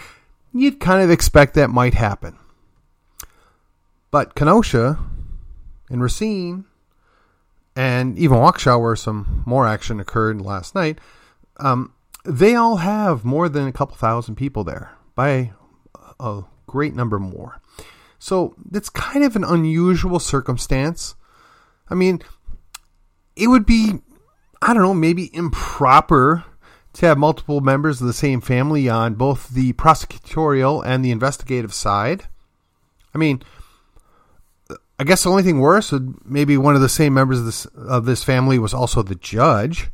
you'd 0.54 0.80
kind 0.80 1.04
of 1.04 1.10
expect 1.10 1.54
that 1.54 1.70
might 1.70 1.94
happen. 1.94 2.38
But 4.12 4.36
Kenosha 4.36 4.98
and 5.90 6.02
Racine 6.02 6.66
and 7.76 8.18
even 8.18 8.38
Waukesha, 8.38 8.80
where 8.80 8.96
some 8.96 9.44
more 9.46 9.68
action 9.68 10.00
occurred 10.00 10.42
last 10.42 10.76
night, 10.76 11.00
um, 11.58 11.94
they 12.24 12.56
all 12.56 12.78
have 12.78 13.26
more 13.26 13.50
than 13.50 13.68
a 13.68 13.74
couple 13.74 13.96
thousand 13.96 14.36
people 14.36 14.64
there 14.64 14.92
by 15.16 15.52
a 16.20 16.44
great 16.66 16.96
number 16.96 17.20
more. 17.20 17.62
So 18.18 18.56
it's 18.74 18.90
kind 18.90 19.24
of 19.24 19.36
an 19.36 19.44
unusual 19.44 20.20
circumstance. 20.20 21.16
I 21.90 21.96
mean, 21.96 22.22
it 23.36 23.48
would 23.48 23.66
be, 23.66 24.02
I 24.68 24.74
don't 24.74 24.82
know, 24.82 24.96
maybe 24.96 25.30
improper 25.32 26.44
to 26.94 27.06
have 27.06 27.20
multiple 27.20 27.62
members 27.62 28.02
of 28.02 28.08
the 28.08 28.14
same 28.14 28.42
family 28.42 28.90
on 28.90 29.14
both 29.14 29.50
the 29.50 29.74
prosecutorial 29.74 30.84
and 30.84 31.06
the 31.06 31.12
investigative 31.12 31.72
side. 31.72 32.26
I 33.14 33.20
mean, 33.20 33.44
I 35.00 35.04
guess 35.04 35.22
the 35.22 35.30
only 35.30 35.44
thing 35.44 35.60
worse 35.60 35.92
would 35.92 36.26
maybe 36.26 36.58
one 36.58 36.74
of 36.74 36.82
the 36.82 36.90
same 36.90 37.14
members 37.14 37.38
of 37.38 37.46
this 37.46 37.66
of 37.66 38.06
this 38.06 38.24
family 38.24 38.58
was 38.58 38.74
also 38.74 39.04
the 39.04 39.14
judge. 39.14 39.92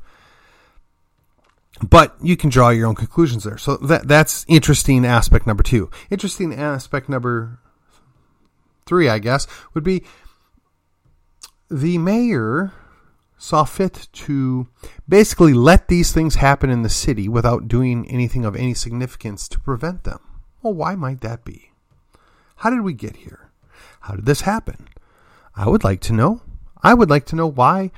But 1.84 2.16
you 2.22 2.38
can 2.38 2.50
draw 2.50 2.70
your 2.70 2.88
own 2.88 2.96
conclusions 2.96 3.44
there. 3.44 3.58
So 3.58 3.76
that 3.78 4.08
that's 4.08 4.46
interesting 4.48 5.06
aspect 5.06 5.46
number 5.46 5.64
two. 5.64 5.90
Interesting 6.10 6.54
aspect 6.54 7.10
number 7.10 7.60
three, 8.86 9.10
I 9.10 9.20
guess, 9.20 9.48
would 9.74 9.84
be 9.84 10.04
the 11.70 11.98
mayor 11.98 12.72
saw 13.42 13.64
fit 13.64 14.08
to 14.14 14.68
basically 15.10 15.52
let 15.52 15.88
these 15.88 16.14
things 16.14 16.36
happen 16.36 16.70
in 16.70 16.84
the 16.84 16.90
city 16.90 17.28
without 17.28 17.68
doing 17.68 18.08
anything 18.08 18.46
of 18.46 18.56
any 18.56 18.74
significance 18.76 19.48
to 19.48 19.60
prevent 19.60 20.04
them. 20.04 20.20
Well, 20.62 20.76
why 20.76 20.94
might 20.94 21.22
that 21.22 21.44
be? 21.44 21.72
How 22.58 22.70
did 22.70 22.82
we 22.82 22.94
get 22.94 23.16
here? 23.16 23.50
How 24.02 24.14
did 24.14 24.28
this 24.28 24.42
happen? 24.42 24.88
I 25.56 25.68
would 25.68 25.84
like 25.84 26.02
to 26.02 26.14
know. 26.14 26.42
I 26.84 26.94
would 26.94 27.10
like 27.10 27.26
to 27.28 27.36
know 27.36 27.48
why, 27.48 27.90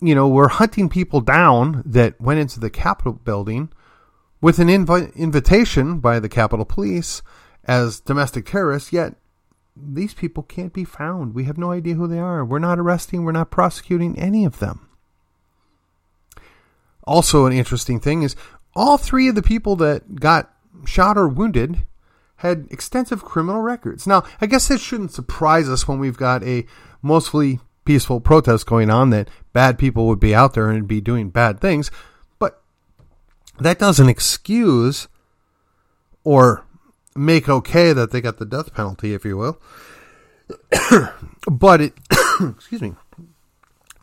you 0.00 0.16
know, 0.16 0.26
we're 0.26 0.48
hunting 0.48 0.88
people 0.88 1.20
down 1.20 1.84
that 1.86 2.20
went 2.20 2.40
into 2.40 2.58
the 2.58 2.70
Capitol 2.70 3.12
building 3.12 3.70
with 4.40 4.58
an 4.58 4.66
invi- 4.66 5.14
invitation 5.14 6.00
by 6.00 6.18
the 6.18 6.28
Capitol 6.28 6.64
Police 6.64 7.22
as 7.64 8.00
domestic 8.00 8.46
terrorists, 8.46 8.92
yet 8.92 9.14
these 9.76 10.14
people 10.14 10.42
can't 10.42 10.72
be 10.72 10.84
found. 10.84 11.34
We 11.34 11.44
have 11.44 11.58
no 11.58 11.70
idea 11.70 11.94
who 11.94 12.06
they 12.06 12.18
are. 12.18 12.44
We're 12.44 12.58
not 12.58 12.78
arresting, 12.78 13.24
we're 13.24 13.32
not 13.32 13.50
prosecuting 13.50 14.18
any 14.18 14.44
of 14.44 14.58
them. 14.58 14.88
Also, 17.04 17.46
an 17.46 17.52
interesting 17.52 17.98
thing 18.00 18.22
is 18.22 18.36
all 18.74 18.98
three 18.98 19.28
of 19.28 19.34
the 19.34 19.42
people 19.42 19.76
that 19.76 20.16
got 20.16 20.52
shot 20.84 21.18
or 21.18 21.28
wounded 21.28 21.84
had 22.36 22.66
extensive 22.70 23.24
criminal 23.24 23.60
records. 23.60 24.06
Now, 24.06 24.24
I 24.40 24.46
guess 24.46 24.68
that 24.68 24.80
shouldn't 24.80 25.12
surprise 25.12 25.68
us 25.68 25.86
when 25.86 25.98
we've 25.98 26.16
got 26.16 26.42
a 26.42 26.66
mostly 27.02 27.60
peaceful 27.84 28.20
protest 28.20 28.66
going 28.66 28.90
on 28.90 29.10
that 29.10 29.28
bad 29.52 29.78
people 29.78 30.06
would 30.06 30.20
be 30.20 30.34
out 30.34 30.54
there 30.54 30.70
and 30.70 30.86
be 30.86 31.00
doing 31.00 31.30
bad 31.30 31.60
things, 31.60 31.90
but 32.38 32.62
that 33.58 33.78
doesn't 33.78 34.08
excuse 34.08 35.08
or 36.24 36.66
make 37.16 37.48
okay 37.48 37.92
that 37.92 38.10
they 38.10 38.20
got 38.20 38.38
the 38.38 38.46
death 38.46 38.74
penalty, 38.74 39.14
if 39.14 39.24
you 39.24 39.36
will. 39.36 39.60
but 41.50 41.80
it, 41.80 41.94
excuse 42.40 42.80
me, 42.80 42.94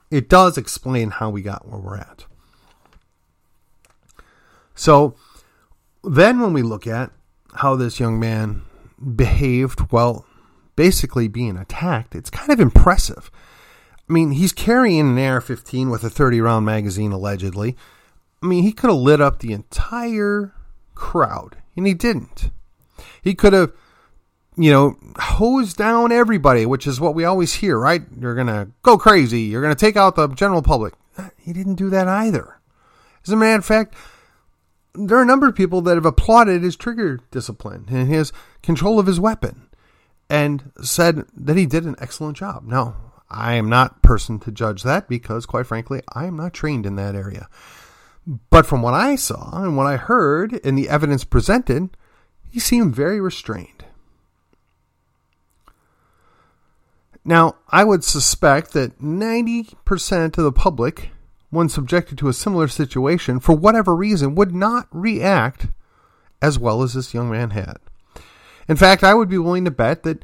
it 0.10 0.30
does 0.30 0.58
explain 0.58 1.12
how 1.12 1.30
we 1.30 1.42
got 1.42 1.68
where 1.68 1.80
we're 1.80 1.98
at. 1.98 2.26
So 4.76 5.16
then 6.04 6.40
when 6.40 6.54
we 6.54 6.62
look 6.62 6.88
at 6.88 7.12
how 7.56 7.76
this 7.76 8.00
young 8.00 8.20
man 8.20 8.62
behaved 9.16 9.92
while 9.92 10.26
basically 10.76 11.28
being 11.28 11.58
attacked, 11.58 12.16
it's 12.16 12.30
kind 12.30 12.52
of 12.52 12.60
impressive. 12.60 13.32
I 14.10 14.14
mean, 14.14 14.32
he's 14.32 14.54
carrying 14.54 15.18
an 15.18 15.20
AR 15.20 15.42
15 15.42 15.90
with 15.90 16.04
a 16.04 16.10
30 16.10 16.40
round 16.40 16.66
magazine, 16.66 17.12
allegedly. 17.12 17.76
I 18.42 18.46
mean, 18.46 18.64
he 18.64 18.72
could 18.72 18.90
have 18.90 19.00
lit 19.00 19.20
up 19.20 19.40
the 19.40 19.52
entire 19.52 20.54
crowd, 20.96 21.58
and 21.76 21.88
he 21.88 21.94
didn't. 21.94 22.52
He 23.22 23.34
could 23.36 23.54
have, 23.54 23.72
you 24.56 24.72
know, 24.72 24.98
hosed 25.18 25.78
down 25.78 26.12
everybody, 26.12 26.66
which 26.66 26.88
is 26.88 27.00
what 27.00 27.16
we 27.16 27.26
always 27.26 27.54
hear, 27.54 27.78
right? 27.78 28.02
You're 28.20 28.36
going 28.36 28.48
to 28.48 28.70
go 28.84 28.98
crazy. 28.98 29.42
You're 29.42 29.62
going 29.62 29.76
to 29.76 29.80
take 29.80 29.96
out 29.96 30.16
the 30.16 30.28
general 30.30 30.62
public. 30.62 30.94
He 31.38 31.54
didn't 31.54 31.76
do 31.76 31.90
that 31.90 32.08
either. 32.08 32.60
As 33.26 33.34
a 33.34 33.36
matter 33.36 33.60
of 33.60 33.66
fact, 33.66 33.96
there 34.94 35.18
are 35.18 35.24
a 35.24 35.26
number 35.26 35.48
of 35.48 35.56
people 35.56 35.82
that 35.82 35.96
have 35.96 36.06
applauded 36.06 36.64
his 36.64 36.76
trigger 36.76 37.20
discipline 37.32 37.86
and 37.90 38.08
his 38.08 38.32
control 38.62 39.00
of 39.00 39.06
his 39.06 39.20
weapon 39.20 39.68
and 40.30 40.72
said 40.82 41.26
that 41.36 41.58
he 41.58 41.66
did 41.66 41.86
an 41.86 41.96
excellent 42.00 42.38
job. 42.38 42.64
Now, 42.64 42.96
I 43.30 43.54
am 43.56 43.70
not 43.70 44.02
person 44.02 44.40
to 44.40 44.52
judge 44.52 44.84
that 44.84 45.08
because 45.08 45.46
quite 45.46 45.68
frankly, 45.68 46.02
I 46.14 46.26
am 46.26 46.38
not 46.38 46.54
trained 46.54 46.86
in 46.86 46.96
that 46.96 47.16
area. 47.16 47.48
But 48.50 48.66
from 48.66 48.82
what 48.82 48.94
I 48.94 49.16
saw 49.16 49.62
and 49.64 49.78
what 49.78 49.88
I 49.88 49.98
heard 49.98 50.60
and 50.64 50.78
the 50.78 50.90
evidence 50.90 51.24
presented, 51.24 51.96
seemed 52.60 52.96
very 52.96 53.20
restrained. 53.20 53.86
Now, 57.26 57.56
I 57.68 57.84
would 57.84 58.04
suspect 58.04 58.72
that 58.72 59.00
90% 59.02 60.38
of 60.38 60.44
the 60.44 60.52
public 60.52 61.12
when 61.50 61.70
subjected 61.70 62.18
to 62.18 62.28
a 62.28 62.34
similar 62.34 62.68
situation, 62.68 63.40
for 63.40 63.56
whatever 63.56 63.96
reason, 63.96 64.36
would 64.36 64.54
not 64.54 64.88
react 64.92 65.68
as 66.42 66.60
well 66.60 66.84
as 66.84 66.94
this 66.94 67.14
young 67.14 67.30
man 67.30 67.52
had. 67.52 67.78
In 68.68 68.76
fact, 68.76 69.04
I 69.04 69.14
would 69.14 69.30
be 69.30 69.38
willing 69.38 69.66
to 69.66 69.72
bet 69.72 70.04
that 70.04 70.24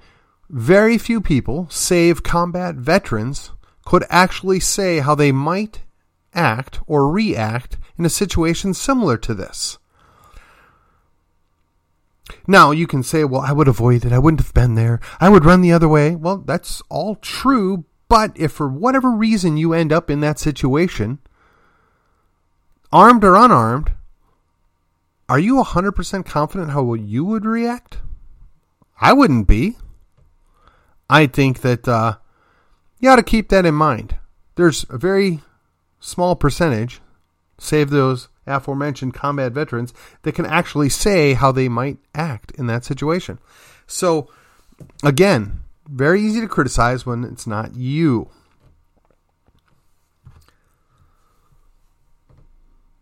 very 0.49 0.97
few 0.97 1.21
people, 1.21 1.67
save 1.69 2.23
combat 2.23 2.75
veterans, 2.75 3.51
could 3.85 4.05
actually 4.09 4.59
say 4.59 4.99
how 4.99 5.15
they 5.15 5.31
might 5.31 5.81
act 6.33 6.79
or 6.87 7.09
react 7.09 7.77
in 7.97 8.05
a 8.05 8.09
situation 8.09 8.73
similar 8.73 9.17
to 9.17 9.33
this. 9.33 9.77
Now, 12.47 12.71
you 12.71 12.87
can 12.87 13.03
say, 13.03 13.23
well, 13.23 13.41
I 13.41 13.51
would 13.51 13.67
avoid 13.67 14.05
it. 14.05 14.11
I 14.11 14.19
wouldn't 14.19 14.41
have 14.41 14.53
been 14.53 14.75
there. 14.75 14.99
I 15.19 15.29
would 15.29 15.45
run 15.45 15.61
the 15.61 15.73
other 15.73 15.89
way. 15.89 16.15
Well, 16.15 16.37
that's 16.37 16.81
all 16.89 17.15
true, 17.15 17.85
but 18.07 18.31
if 18.35 18.51
for 18.51 18.67
whatever 18.67 19.11
reason 19.11 19.57
you 19.57 19.73
end 19.73 19.91
up 19.91 20.09
in 20.09 20.21
that 20.21 20.39
situation, 20.39 21.19
armed 22.91 23.23
or 23.23 23.35
unarmed, 23.35 23.93
are 25.27 25.39
you 25.39 25.55
100% 25.55 26.25
confident 26.25 26.71
how 26.71 26.93
you 26.93 27.25
would 27.25 27.45
react? 27.45 27.99
I 28.99 29.13
wouldn't 29.13 29.47
be. 29.47 29.77
I 31.09 31.27
think 31.27 31.61
that 31.61 31.87
uh, 31.87 32.17
you 32.99 33.09
ought 33.09 33.17
to 33.17 33.23
keep 33.23 33.49
that 33.49 33.65
in 33.65 33.75
mind. 33.75 34.17
There's 34.55 34.85
a 34.89 34.97
very 34.97 35.41
small 35.99 36.35
percentage, 36.35 37.01
save 37.57 37.89
those 37.89 38.29
aforementioned 38.45 39.13
combat 39.13 39.51
veterans 39.51 39.93
that 40.23 40.35
can 40.35 40.45
actually 40.45 40.89
say 40.89 41.33
how 41.33 41.51
they 41.51 41.69
might 41.69 41.97
act 42.13 42.51
in 42.51 42.67
that 42.67 42.85
situation. 42.85 43.39
So, 43.87 44.29
again, 45.03 45.61
very 45.87 46.21
easy 46.21 46.41
to 46.41 46.47
criticize 46.47 47.05
when 47.05 47.23
it's 47.23 47.47
not 47.47 47.75
you. 47.75 48.29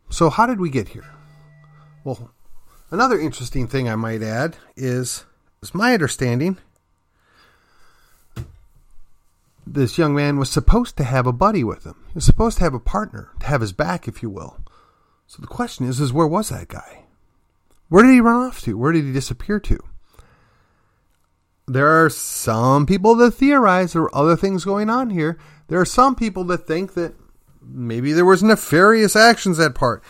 So, 0.10 0.30
how 0.30 0.46
did 0.46 0.60
we 0.60 0.70
get 0.70 0.90
here? 0.90 1.06
Well, 2.04 2.32
another 2.90 3.20
interesting 3.20 3.68
thing 3.68 3.88
I 3.88 3.96
might 3.96 4.22
add 4.22 4.58
is, 4.76 5.26
is 5.62 5.74
my 5.74 5.94
understanding 5.94 6.58
this 9.66 9.98
young 9.98 10.14
man 10.14 10.38
was 10.38 10.50
supposed 10.50 10.98
to 10.98 11.04
have 11.04 11.26
a 11.26 11.34
buddy 11.34 11.64
with 11.64 11.86
him. 11.86 11.96
He 12.08 12.16
was 12.16 12.26
supposed 12.26 12.58
to 12.58 12.64
have 12.64 12.74
a 12.74 12.80
partner, 12.80 13.30
to 13.40 13.46
have 13.46 13.62
his 13.62 13.72
back, 13.72 14.08
if 14.08 14.22
you 14.22 14.30
will. 14.30 14.58
So 15.32 15.38
the 15.40 15.48
question 15.48 15.88
is, 15.88 16.02
is 16.02 16.12
where 16.12 16.28
was 16.28 16.50
that 16.50 16.68
guy? 16.68 17.06
Where 17.88 18.04
did 18.04 18.12
he 18.12 18.20
run 18.20 18.48
off 18.48 18.60
to? 18.64 18.78
Where 18.78 18.92
did 18.92 19.06
he 19.06 19.14
disappear 19.14 19.62
to? 19.62 19.80
There 21.70 21.88
are 21.88 22.10
some 22.10 22.86
people 22.86 23.16
that 23.16 23.32
theorize 23.32 23.94
there 23.94 24.02
are 24.02 24.14
other 24.16 24.36
things 24.36 24.66
going 24.66 24.90
on 24.90 25.10
here. 25.10 25.40
There 25.70 25.80
are 25.80 25.86
some 25.86 26.16
people 26.16 26.44
that 26.46 26.68
think 26.68 26.96
that 26.96 27.16
maybe 27.62 28.12
there 28.12 28.26
was 28.26 28.44
nefarious 28.44 29.16
actions 29.16 29.58
at 29.58 29.74
part. 29.74 30.04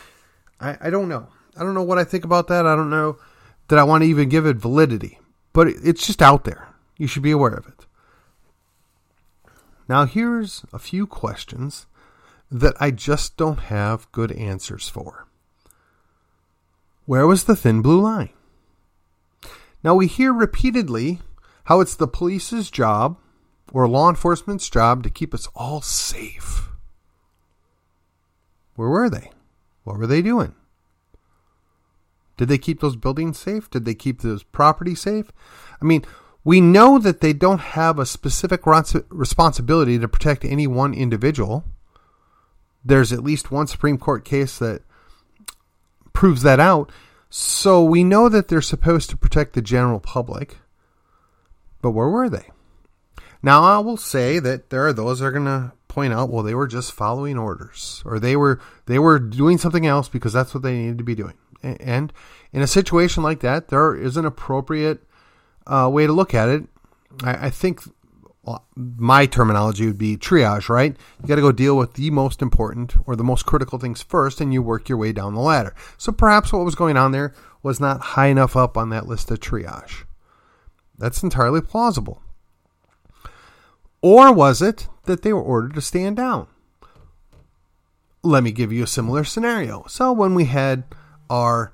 I, 0.59 0.75
I 0.81 0.89
don't 0.89 1.07
know. 1.07 1.27
I 1.55 1.59
don't 1.59 1.75
know 1.75 1.83
what 1.83 1.99
I 1.99 2.03
think 2.03 2.25
about 2.25 2.47
that. 2.47 2.65
I 2.65 2.75
don't 2.75 2.89
know 2.89 3.19
that 3.67 3.77
I 3.77 3.83
want 3.83 4.01
to 4.01 4.09
even 4.09 4.27
give 4.27 4.47
it 4.47 4.57
validity. 4.57 5.19
But 5.53 5.67
it's 5.67 6.07
just 6.07 6.23
out 6.23 6.45
there. 6.45 6.67
You 6.97 7.05
should 7.05 7.21
be 7.21 7.29
aware 7.29 7.53
of 7.53 7.67
it. 7.67 7.85
Now, 9.87 10.05
here's 10.05 10.65
a 10.73 10.79
few 10.79 11.05
questions 11.05 11.85
that 12.51 12.75
I 12.79 12.91
just 12.91 13.37
don't 13.37 13.61
have 13.61 14.11
good 14.11 14.31
answers 14.33 14.89
for. 14.89 15.27
Where 17.05 17.25
was 17.25 17.45
the 17.45 17.55
thin 17.55 17.81
blue 17.81 18.01
line? 18.01 18.29
Now, 19.83 19.95
we 19.95 20.07
hear 20.07 20.33
repeatedly 20.33 21.21
how 21.65 21.79
it's 21.79 21.95
the 21.95 22.07
police's 22.07 22.69
job 22.69 23.17
or 23.71 23.87
law 23.87 24.09
enforcement's 24.09 24.69
job 24.69 25.01
to 25.03 25.09
keep 25.09 25.33
us 25.33 25.47
all 25.55 25.81
safe. 25.81 26.69
Where 28.75 28.89
were 28.89 29.09
they? 29.09 29.31
What 29.83 29.97
were 29.97 30.07
they 30.07 30.21
doing? 30.21 30.53
Did 32.37 32.49
they 32.49 32.57
keep 32.57 32.81
those 32.81 32.95
buildings 32.95 33.39
safe? 33.39 33.69
Did 33.69 33.85
they 33.85 33.93
keep 33.93 34.21
those 34.21 34.43
properties 34.43 35.01
safe? 35.01 35.31
I 35.81 35.85
mean, 35.85 36.03
we 36.43 36.59
know 36.59 36.97
that 36.99 37.21
they 37.21 37.33
don't 37.33 37.59
have 37.59 37.97
a 37.97 38.05
specific 38.05 38.61
responsibility 38.65 39.99
to 39.99 40.07
protect 40.07 40.43
any 40.43 40.67
one 40.67 40.93
individual. 40.93 41.65
There's 42.83 43.13
at 43.13 43.23
least 43.23 43.51
one 43.51 43.67
Supreme 43.67 43.97
Court 43.97 44.25
case 44.25 44.57
that 44.59 44.81
proves 46.13 46.41
that 46.41 46.59
out. 46.59 46.91
So 47.29 47.83
we 47.83 48.03
know 48.03 48.27
that 48.27 48.47
they're 48.47 48.61
supposed 48.61 49.09
to 49.09 49.17
protect 49.17 49.53
the 49.53 49.61
general 49.61 49.99
public. 49.99 50.57
But 51.81 51.91
where 51.91 52.09
were 52.09 52.29
they? 52.29 52.49
Now 53.41 53.63
I 53.63 53.79
will 53.79 53.97
say 53.97 54.39
that 54.39 54.69
there 54.69 54.85
are 54.85 54.93
those 54.93 55.19
that 55.19 55.27
are 55.27 55.31
going 55.31 55.45
to 55.45 55.71
point 55.87 56.13
out, 56.13 56.29
well, 56.29 56.43
they 56.43 56.55
were 56.55 56.67
just 56.67 56.91
following 56.91 57.37
orders, 57.37 58.01
or 58.05 58.19
they 58.19 58.35
were 58.35 58.61
they 58.85 58.99
were 58.99 59.19
doing 59.19 59.57
something 59.57 59.85
else 59.85 60.07
because 60.07 60.33
that's 60.33 60.53
what 60.53 60.63
they 60.63 60.77
needed 60.77 60.97
to 60.99 61.03
be 61.03 61.15
doing. 61.15 61.33
And 61.63 62.13
in 62.53 62.61
a 62.61 62.67
situation 62.67 63.23
like 63.23 63.41
that, 63.41 63.67
there 63.67 63.95
is 63.95 64.17
an 64.17 64.25
appropriate 64.25 65.03
uh, 65.67 65.89
way 65.91 66.07
to 66.07 66.13
look 66.13 66.33
at 66.33 66.49
it. 66.49 66.63
I, 67.23 67.47
I 67.47 67.49
think 67.49 67.81
well, 68.43 68.65
my 68.75 69.27
terminology 69.27 69.85
would 69.85 69.99
be 69.99 70.17
triage, 70.17 70.67
right? 70.67 70.97
You 71.21 71.27
got 71.27 71.35
to 71.35 71.41
go 71.41 71.51
deal 71.51 71.77
with 71.77 71.93
the 71.93 72.09
most 72.09 72.41
important 72.41 72.95
or 73.05 73.15
the 73.15 73.23
most 73.23 73.45
critical 73.45 73.77
things 73.77 74.01
first, 74.01 74.41
and 74.41 74.51
you 74.51 74.63
work 74.63 74.89
your 74.89 74.97
way 74.97 75.11
down 75.11 75.35
the 75.35 75.41
ladder. 75.41 75.75
So 75.97 76.11
perhaps 76.11 76.51
what 76.51 76.65
was 76.65 76.75
going 76.75 76.97
on 76.97 77.11
there 77.11 77.33
was 77.61 77.79
not 77.79 78.01
high 78.01 78.27
enough 78.27 78.55
up 78.55 78.77
on 78.77 78.89
that 78.89 79.05
list 79.05 79.29
of 79.29 79.39
triage. 79.39 80.05
That's 80.97 81.21
entirely 81.21 81.61
plausible. 81.61 82.21
Or 84.01 84.33
was 84.33 84.61
it 84.61 84.87
that 85.05 85.21
they 85.21 85.33
were 85.33 85.41
ordered 85.41 85.75
to 85.75 85.81
stand 85.81 86.17
down? 86.17 86.47
Let 88.23 88.43
me 88.43 88.51
give 88.51 88.71
you 88.71 88.83
a 88.83 88.87
similar 88.87 89.23
scenario. 89.23 89.85
So 89.87 90.11
when 90.11 90.33
we 90.33 90.45
had 90.45 90.83
our 91.29 91.73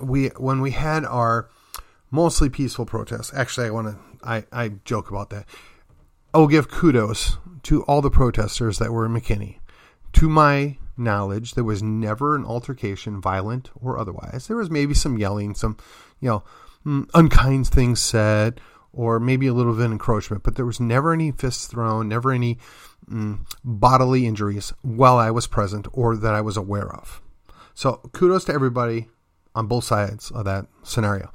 we 0.00 0.28
when 0.28 0.60
we 0.60 0.72
had 0.72 1.04
our 1.04 1.48
mostly 2.14 2.48
peaceful 2.48 2.86
protests. 2.86 3.32
Actually, 3.34 3.66
I 3.66 3.70
want 3.70 3.88
to 3.88 3.98
I 4.22 4.44
I 4.52 4.68
joke 4.84 5.10
about 5.10 5.30
that. 5.30 5.46
I'll 6.32 6.46
give 6.46 6.70
kudos 6.70 7.38
to 7.64 7.82
all 7.82 8.00
the 8.00 8.10
protesters 8.10 8.78
that 8.78 8.92
were 8.92 9.04
in 9.04 9.12
McKinney. 9.12 9.58
To 10.14 10.28
my 10.28 10.78
knowledge, 10.96 11.54
there 11.54 11.64
was 11.64 11.82
never 11.82 12.36
an 12.36 12.44
altercation, 12.44 13.20
violent 13.20 13.70
or 13.74 13.98
otherwise. 13.98 14.46
There 14.46 14.56
was 14.56 14.70
maybe 14.70 14.94
some 14.94 15.18
yelling, 15.18 15.54
some 15.54 15.76
you 16.20 16.28
know 16.28 16.44
mm, 16.86 17.10
unkind 17.14 17.66
things 17.66 18.00
said, 18.00 18.60
or 18.92 19.18
maybe 19.18 19.48
a 19.48 19.54
little 19.54 19.74
bit 19.74 19.86
of 19.86 19.92
encroachment, 19.92 20.44
but 20.44 20.54
there 20.54 20.66
was 20.66 20.78
never 20.78 21.12
any 21.12 21.32
fists 21.32 21.66
thrown, 21.66 22.08
never 22.08 22.30
any 22.30 22.58
mm, 23.10 23.40
bodily 23.64 24.24
injuries 24.24 24.72
while 24.82 25.18
I 25.18 25.32
was 25.32 25.48
present 25.48 25.88
or 25.92 26.16
that 26.16 26.32
I 26.32 26.42
was 26.42 26.56
aware 26.56 26.94
of. 26.94 27.20
So 27.74 27.96
kudos 28.12 28.44
to 28.44 28.52
everybody 28.52 29.08
on 29.52 29.66
both 29.66 29.82
sides 29.82 30.30
of 30.30 30.44
that 30.44 30.66
scenario. 30.84 31.32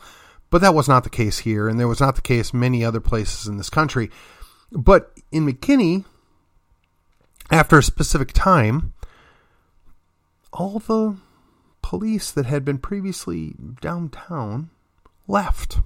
But 0.49 0.61
that 0.61 0.73
was 0.73 0.87
not 0.87 1.03
the 1.03 1.09
case 1.09 1.39
here, 1.39 1.67
and 1.67 1.79
there 1.79 1.87
was 1.87 1.99
not 2.01 2.15
the 2.15 2.21
case 2.21 2.53
many 2.53 2.83
other 2.83 2.99
places 2.99 3.47
in 3.47 3.57
this 3.57 3.69
country. 3.69 4.09
But 4.71 5.11
in 5.31 5.45
McKinney, 5.45 6.05
after 7.51 7.77
a 7.77 7.83
specific 7.83 8.31
time, 8.33 8.93
all 10.51 10.79
the 10.79 11.17
police 11.81 12.31
that 12.31 12.45
had 12.45 12.65
been 12.65 12.77
previously 12.77 13.55
downtown 13.81 14.69
left. 15.27 15.79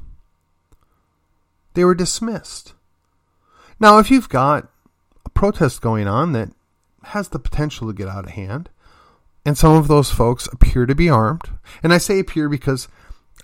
They 1.74 1.84
were 1.84 1.96
dismissed. 1.96 2.74
Now, 3.80 4.00
if 4.00 4.12
you've 4.12 4.30
got 4.30 4.70
a 5.26 5.30
protest 5.30 5.82
going 5.82 6.08
on 6.08 6.34
that 6.34 6.50
has 7.04 7.30
the 7.30 7.40
potential 7.40 7.88
to 7.88 7.94
get 7.94 8.08
out 8.08 8.26
of 8.26 8.32
hand, 8.32 8.70
and 9.46 9.58
some 9.58 9.76
of 9.76 9.88
those 9.88 10.12
folks 10.12 10.48
appear 10.48 10.86
to 10.86 10.96
be 10.96 11.10
armed. 11.10 11.50
And 11.82 11.94
I 11.94 11.98
say 11.98 12.20
appear 12.20 12.48
because 12.48 12.88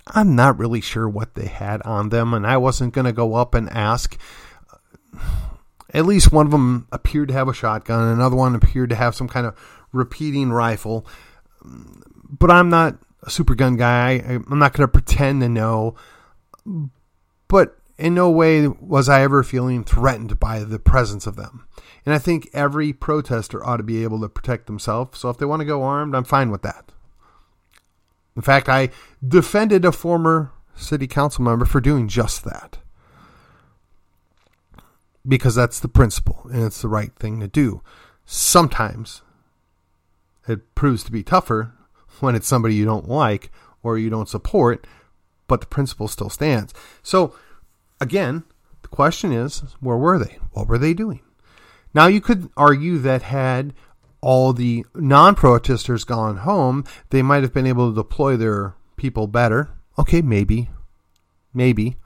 I'm 0.08 0.36
not 0.36 0.58
really 0.58 0.82
sure 0.82 1.08
what 1.08 1.36
they 1.36 1.48
had 1.48 1.82
on 1.84 2.10
them, 2.10 2.34
and 2.34 2.46
I 2.48 2.58
wasn't 2.58 2.94
going 2.94 3.06
to 3.06 3.14
go 3.14 3.36
up 3.36 3.54
and 3.54 3.70
ask. 3.70 4.18
At 5.94 6.06
least 6.06 6.32
one 6.32 6.46
of 6.46 6.52
them 6.52 6.88
appeared 6.92 7.30
to 7.30 7.34
have 7.34 7.48
a 7.48 7.54
shotgun, 7.54 8.08
another 8.08 8.36
one 8.36 8.56
appeared 8.56 8.90
to 8.90 8.96
have 8.96 9.16
some 9.16 9.28
kind 9.28 9.46
of 9.46 9.56
repeating 9.92 10.52
rifle. 10.52 11.06
But 11.64 12.52
I'm 12.52 12.70
not 12.70 12.98
a 13.24 13.30
super 13.30 13.56
gun 13.56 13.76
guy. 13.76 14.24
I'm 14.26 14.60
not 14.60 14.74
going 14.74 14.88
to 14.88 14.92
pretend 14.92 15.42
to 15.42 15.50
know. 15.50 15.96
But 17.48 17.78
in 17.98 18.14
no 18.14 18.30
way 18.30 18.68
was 18.68 19.10
I 19.10 19.22
ever 19.22 19.44
feeling 19.44 19.84
threatened 19.84 20.40
by 20.40 20.64
the 20.64 20.80
presence 20.80 21.28
of 21.28 21.36
them. 21.36 21.66
And 22.06 22.16
I 22.16 22.18
think 22.18 22.50
every 22.54 22.94
protester 22.94 23.66
ought 23.66 23.78
to 23.78 23.84
be 23.84 24.04
able 24.04 24.22
to 24.22 24.30
protect 24.30 24.68
themselves. 24.68 25.20
So 25.20 25.30
if 25.30 25.38
they 25.38 25.46
want 25.46 25.60
to 25.62 25.66
go 25.66 25.84
armed, 25.84 26.16
I'm 26.16 26.24
fine 26.24 26.50
with 26.50 26.62
that. 26.62 26.92
In 28.39 28.43
fact, 28.43 28.69
I 28.69 28.88
defended 29.21 29.84
a 29.84 29.91
former 29.91 30.54
city 30.73 31.08
council 31.08 31.43
member 31.43 31.65
for 31.65 31.82
doing 31.82 32.08
just 32.08 32.45
that. 32.45 32.78
Because 35.28 35.56
that's 35.56 35.82
the 35.82 35.89
principle 35.89 36.47
and 36.49 36.63
it's 36.63 36.82
the 36.82 36.88
right 36.88 37.13
thing 37.17 37.41
to 37.41 37.49
do. 37.49 37.82
Sometimes 38.23 39.23
it 40.47 40.73
proves 40.73 41.04
to 41.04 41.12
be 41.12 41.21
tougher 41.21 41.73
when 42.21 42.34
it's 42.34 42.47
somebody 42.47 42.75
you 42.75 42.86
don't 42.86 43.10
like 43.10 43.52
or 43.84 43.97
you 43.97 44.10
don't 44.10 44.30
support, 44.30 44.88
but 45.47 45.60
the 45.60 45.67
principle 45.67 46.08
still 46.08 46.30
stands. 46.30 46.73
So, 47.04 47.36
again, 47.99 48.45
the 48.84 48.88
question 48.88 49.34
is 49.34 49.63
where 49.82 49.97
were 49.97 50.17
they? 50.17 50.38
What 50.54 50.69
were 50.69 50.78
they 50.78 50.93
doing? 50.93 51.19
Now, 51.93 52.08
you 52.08 52.21
could 52.21 52.49
argue 52.56 52.99
that 52.99 53.23
had 53.23 53.73
all 54.22 54.54
the 54.54 54.86
non 54.96 55.36
protesters 55.36 56.04
gone 56.04 56.38
home, 56.38 56.84
they 57.10 57.22
might 57.22 57.44
have 57.44 57.54
been 57.54 57.68
able 57.68 57.90
to 57.90 57.96
deploy 57.96 58.36
their 58.38 58.76
people 58.98 59.28
better. 59.28 59.70
Okay, 59.98 60.22
maybe. 60.22 60.70
Maybe. 61.54 61.98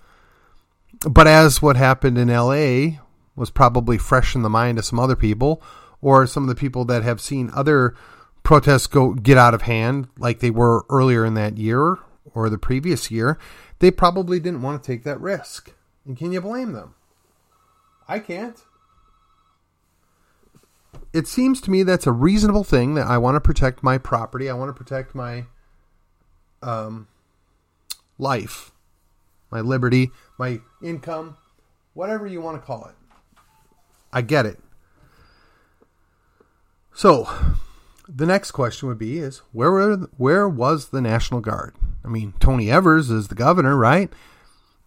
But 1.09 1.27
as 1.27 1.61
what 1.61 1.75
happened 1.75 2.17
in 2.17 2.29
LA 2.29 2.99
was 3.35 3.49
probably 3.49 3.97
fresh 3.97 4.35
in 4.35 4.41
the 4.41 4.49
mind 4.49 4.77
of 4.77 4.85
some 4.85 4.99
other 4.99 5.15
people, 5.15 5.61
or 6.01 6.27
some 6.27 6.43
of 6.43 6.49
the 6.49 6.59
people 6.59 6.85
that 6.85 7.03
have 7.03 7.19
seen 7.19 7.49
other 7.53 7.95
protests 8.43 8.87
go 8.87 9.13
get 9.13 9.37
out 9.37 9.53
of 9.53 9.63
hand, 9.63 10.07
like 10.17 10.39
they 10.39 10.51
were 10.51 10.85
earlier 10.89 11.25
in 11.25 11.33
that 11.33 11.57
year 11.57 11.97
or 12.33 12.49
the 12.49 12.57
previous 12.57 13.09
year, 13.09 13.39
they 13.79 13.89
probably 13.89 14.39
didn't 14.39 14.61
want 14.61 14.81
to 14.81 14.87
take 14.87 15.03
that 15.03 15.19
risk. 15.19 15.73
And 16.05 16.17
can 16.17 16.31
you 16.31 16.41
blame 16.41 16.73
them? 16.73 16.95
I 18.07 18.19
can't 18.19 18.61
it 21.13 21.27
seems 21.27 21.61
to 21.61 21.71
me 21.71 21.83
that's 21.83 22.07
a 22.07 22.11
reasonable 22.11 22.63
thing 22.63 22.95
that 22.95 23.07
I 23.07 23.19
want 23.19 23.35
to 23.35 23.41
protect 23.41 23.83
my 23.83 23.97
property. 23.97 24.49
I 24.49 24.53
want 24.53 24.69
to 24.69 24.73
protect 24.73 25.13
my 25.13 25.45
um, 26.63 27.07
life, 28.17 28.71
my 29.51 29.61
liberty, 29.61 30.09
my 30.39 30.59
income, 30.81 31.37
whatever 31.93 32.25
you 32.25 32.41
want 32.41 32.59
to 32.59 32.65
call 32.65 32.85
it. 32.85 32.95
I 34.11 34.21
get 34.21 34.45
it. 34.45 34.59
So, 36.95 37.27
the 38.07 38.25
next 38.25 38.51
question 38.51 38.87
would 38.87 38.99
be 38.99 39.17
is 39.17 39.39
where 39.51 39.71
were, 39.71 39.95
where 40.17 40.49
was 40.49 40.89
the 40.89 41.01
National 41.01 41.41
Guard? 41.41 41.75
I 42.03 42.07
mean, 42.07 42.33
Tony 42.39 42.69
Evers 42.69 43.09
is 43.09 43.27
the 43.27 43.35
governor, 43.35 43.75
right? 43.75 44.11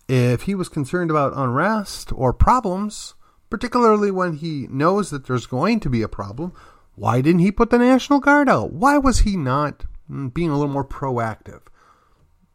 If 0.09 0.43
he 0.43 0.55
was 0.55 0.69
concerned 0.69 1.11
about 1.11 1.37
unrest 1.37 2.13
or 2.13 2.33
problems, 2.33 3.15
particularly 3.57 4.11
when 4.11 4.35
he 4.35 4.67
knows 4.69 5.09
that 5.09 5.27
there's 5.27 5.47
going 5.47 5.81
to 5.81 5.89
be 5.89 6.03
a 6.03 6.09
problem, 6.09 6.53
why 6.95 7.23
didn't 7.23 7.41
he 7.41 7.51
put 7.51 7.71
the 7.71 7.79
National 7.79 8.21
Guard 8.21 8.51
out? 8.51 8.71
Why 8.71 8.99
was 8.99 9.21
he 9.21 9.35
not 9.35 9.87
mm, 10.11 10.33
being 10.35 10.51
a 10.51 10.59
little 10.59 10.71
more 10.71 10.85
proactive? 10.85 11.63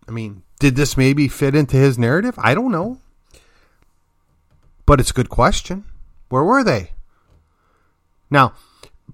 I 0.07 0.11
mean, 0.11 0.43
did 0.59 0.75
this 0.75 0.95
maybe 0.95 1.27
fit 1.27 1.55
into 1.55 1.75
his 1.75 1.97
narrative? 1.97 2.35
I 2.37 2.53
don't 2.53 2.71
know. 2.71 2.99
But 4.85 4.99
it's 4.99 5.09
a 5.09 5.15
good 5.15 5.29
question. 5.29 5.85
Where 6.29 6.43
were 6.43 6.63
they? 6.63 6.91
Now, 8.29 8.53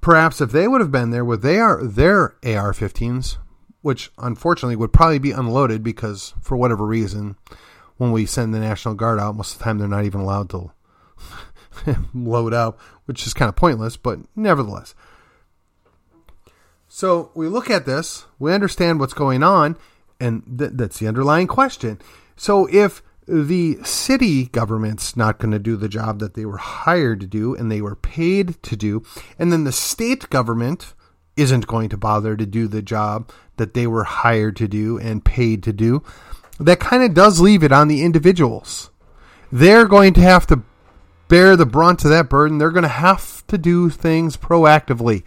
perhaps 0.02 0.42
if 0.42 0.52
they 0.52 0.68
would 0.68 0.82
have 0.82 0.92
been 0.92 1.12
there 1.12 1.24
with 1.24 1.42
their 1.42 1.82
their 1.82 2.36
AR-15s, 2.44 3.38
which 3.82 4.12
unfortunately 4.18 4.76
would 4.76 4.92
probably 4.92 5.20
be 5.20 5.32
unloaded 5.32 5.84
because 5.84 6.34
for 6.42 6.58
whatever 6.58 6.86
reason, 6.86 7.38
when 7.96 8.12
we 8.12 8.26
send 8.26 8.54
the 8.54 8.60
National 8.60 8.94
Guard 8.94 9.22
out, 9.22 9.38
most 9.38 9.54
of 9.54 9.60
the 9.60 9.64
time 9.64 9.78
they're 9.78 9.88
not 9.88 10.04
even 10.04 10.20
allowed 10.20 10.50
to 10.50 10.72
load 12.14 12.54
up, 12.54 12.80
which 13.06 13.26
is 13.26 13.34
kind 13.34 13.50
of 13.50 13.56
pointless, 13.56 13.98
but 13.98 14.20
nevertheless. 14.36 14.96
So 16.88 17.32
we 17.36 17.48
look 17.48 17.70
at 17.70 17.86
this, 17.86 18.26
we 18.40 18.54
understand 18.54 19.00
what's 19.00 19.14
going 19.14 19.44
on, 19.44 19.78
and 20.20 20.44
th- 20.58 20.72
that's 20.74 21.00
the 21.00 21.08
underlying 21.08 21.48
question. 21.48 22.00
So 22.36 22.68
if 22.72 23.04
the 23.28 23.78
city 23.84 24.46
government's 24.46 25.18
not 25.18 25.38
going 25.38 25.52
to 25.52 25.60
do 25.60 25.76
the 25.76 25.90
job 25.90 26.20
that 26.20 26.34
they 26.34 26.46
were 26.46 26.58
hired 26.58 27.20
to 27.20 27.28
do 27.28 27.54
and 27.56 27.70
they 27.70 27.82
were 27.82 27.96
paid 27.96 28.62
to 28.64 28.76
do, 28.76 29.04
and 29.38 29.52
then 29.52 29.64
the 29.64 29.72
state 29.72 30.30
government 30.30 30.94
isn't 31.36 31.68
going 31.68 31.90
to 31.90 31.98
bother 31.98 32.36
to 32.36 32.46
do 32.46 32.68
the 32.68 32.82
job 32.82 33.32
that 33.58 33.74
they 33.74 33.86
were 33.86 34.06
hired 34.06 34.56
to 34.56 34.68
do 34.68 34.98
and 34.98 35.26
paid 35.26 35.62
to 35.64 35.74
do, 35.74 36.04
that 36.60 36.80
kind 36.80 37.04
of 37.04 37.14
does 37.14 37.40
leave 37.40 37.64
it 37.64 37.72
on 37.72 37.88
the 37.88 38.04
individuals. 38.04 38.90
They're 39.52 39.86
going 39.86 40.14
to 40.16 40.22
have 40.22 40.48
to 40.48 40.64
bear 41.28 41.56
the 41.56 41.66
brunt 41.66 42.04
of 42.04 42.12
that 42.12 42.30
burden. 42.30 42.58
They're 42.58 42.72
going 42.72 42.84
to 42.84 42.90
have 42.90 43.46
to 43.48 43.58
do 43.58 43.90
things 43.90 44.38
proactively. 44.38 45.24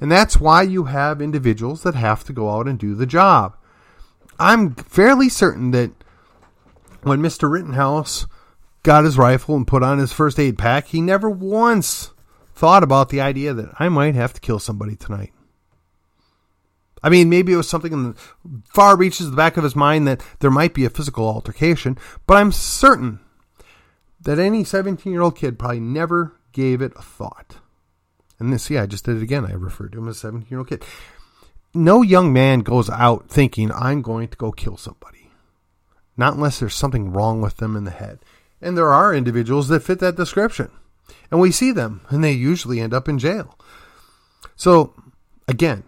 And 0.00 0.10
that's 0.10 0.40
why 0.40 0.62
you 0.62 0.84
have 0.84 1.22
individuals 1.22 1.82
that 1.82 1.94
have 1.94 2.24
to 2.24 2.32
go 2.32 2.50
out 2.50 2.66
and 2.66 2.78
do 2.78 2.94
the 2.94 3.06
job. 3.06 3.56
I'm 4.38 4.74
fairly 4.74 5.28
certain 5.28 5.70
that 5.72 5.92
when 7.02 7.20
Mr. 7.20 7.50
Rittenhouse 7.50 8.26
got 8.82 9.04
his 9.04 9.18
rifle 9.18 9.54
and 9.54 9.66
put 9.66 9.82
on 9.82 9.98
his 9.98 10.12
first 10.12 10.38
aid 10.38 10.58
pack, 10.58 10.88
he 10.88 11.00
never 11.00 11.30
once 11.30 12.10
thought 12.54 12.82
about 12.82 13.08
the 13.08 13.20
idea 13.20 13.54
that 13.54 13.70
I 13.78 13.88
might 13.88 14.14
have 14.14 14.32
to 14.32 14.40
kill 14.40 14.58
somebody 14.58 14.96
tonight. 14.96 15.32
I 17.02 17.08
mean, 17.08 17.28
maybe 17.28 17.52
it 17.52 17.56
was 17.56 17.68
something 17.68 17.92
in 17.92 18.02
the 18.12 18.16
far 18.64 18.96
reaches 18.96 19.26
of 19.26 19.32
the 19.32 19.36
back 19.36 19.56
of 19.56 19.64
his 19.64 19.74
mind 19.74 20.06
that 20.06 20.24
there 20.38 20.50
might 20.50 20.74
be 20.74 20.84
a 20.84 20.90
physical 20.90 21.26
altercation, 21.26 21.98
but 22.26 22.36
I'm 22.36 22.52
certain 22.52 23.18
that 24.22 24.38
any 24.38 24.64
17 24.64 25.12
year 25.12 25.22
old 25.22 25.36
kid 25.36 25.58
probably 25.58 25.80
never 25.80 26.36
gave 26.52 26.80
it 26.80 26.92
a 26.96 27.02
thought. 27.02 27.56
And 28.38 28.52
this, 28.52 28.70
yeah, 28.70 28.82
I 28.82 28.86
just 28.86 29.04
did 29.04 29.16
it 29.16 29.22
again. 29.22 29.46
I 29.46 29.52
referred 29.52 29.92
to 29.92 29.98
him 29.98 30.08
as 30.08 30.16
a 30.16 30.20
17 30.20 30.48
year 30.50 30.58
old 30.58 30.68
kid. 30.68 30.84
No 31.74 32.02
young 32.02 32.32
man 32.32 32.60
goes 32.60 32.90
out 32.90 33.28
thinking, 33.28 33.72
I'm 33.72 34.02
going 34.02 34.28
to 34.28 34.36
go 34.36 34.52
kill 34.52 34.76
somebody. 34.76 35.30
Not 36.16 36.34
unless 36.34 36.60
there's 36.60 36.74
something 36.74 37.12
wrong 37.12 37.40
with 37.40 37.56
them 37.56 37.76
in 37.76 37.84
the 37.84 37.90
head. 37.90 38.18
And 38.60 38.76
there 38.76 38.92
are 38.92 39.14
individuals 39.14 39.68
that 39.68 39.82
fit 39.82 39.98
that 40.00 40.16
description. 40.16 40.70
And 41.30 41.40
we 41.40 41.50
see 41.50 41.72
them, 41.72 42.02
and 42.10 42.22
they 42.22 42.32
usually 42.32 42.78
end 42.78 42.92
up 42.92 43.08
in 43.08 43.18
jail. 43.18 43.58
So, 44.54 44.94
again, 45.48 45.84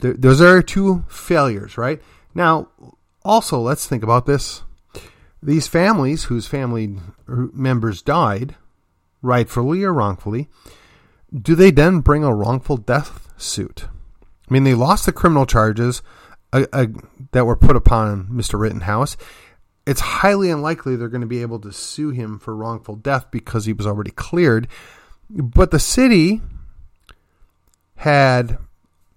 th- 0.00 0.16
those 0.18 0.40
are 0.40 0.62
two 0.62 1.04
failures, 1.08 1.78
right? 1.78 2.00
Now, 2.34 2.68
also, 3.24 3.58
let's 3.58 3.86
think 3.86 4.02
about 4.02 4.26
this. 4.26 4.62
These 5.42 5.68
families 5.68 6.24
whose 6.24 6.46
family 6.46 6.96
members 7.26 8.02
died, 8.02 8.56
rightfully 9.22 9.84
or 9.84 9.92
wrongfully, 9.92 10.48
do 11.34 11.54
they 11.54 11.70
then 11.70 12.00
bring 12.00 12.24
a 12.24 12.34
wrongful 12.34 12.76
death 12.76 13.32
suit? 13.36 13.86
I 14.48 14.52
mean, 14.52 14.64
they 14.64 14.74
lost 14.74 15.06
the 15.06 15.12
criminal 15.12 15.46
charges 15.46 16.02
uh, 16.52 16.64
uh, 16.72 16.86
that 17.32 17.44
were 17.44 17.56
put 17.56 17.76
upon 17.76 18.26
Mr. 18.28 18.58
Rittenhouse. 18.58 19.16
It's 19.86 20.00
highly 20.00 20.50
unlikely 20.50 20.96
they're 20.96 21.08
going 21.08 21.20
to 21.22 21.26
be 21.26 21.42
able 21.42 21.60
to 21.60 21.72
sue 21.72 22.10
him 22.10 22.38
for 22.38 22.56
wrongful 22.56 22.96
death 22.96 23.30
because 23.30 23.66
he 23.66 23.72
was 23.72 23.86
already 23.86 24.10
cleared. 24.10 24.66
But 25.30 25.70
the 25.70 25.78
city 25.78 26.40
had, 27.96 28.58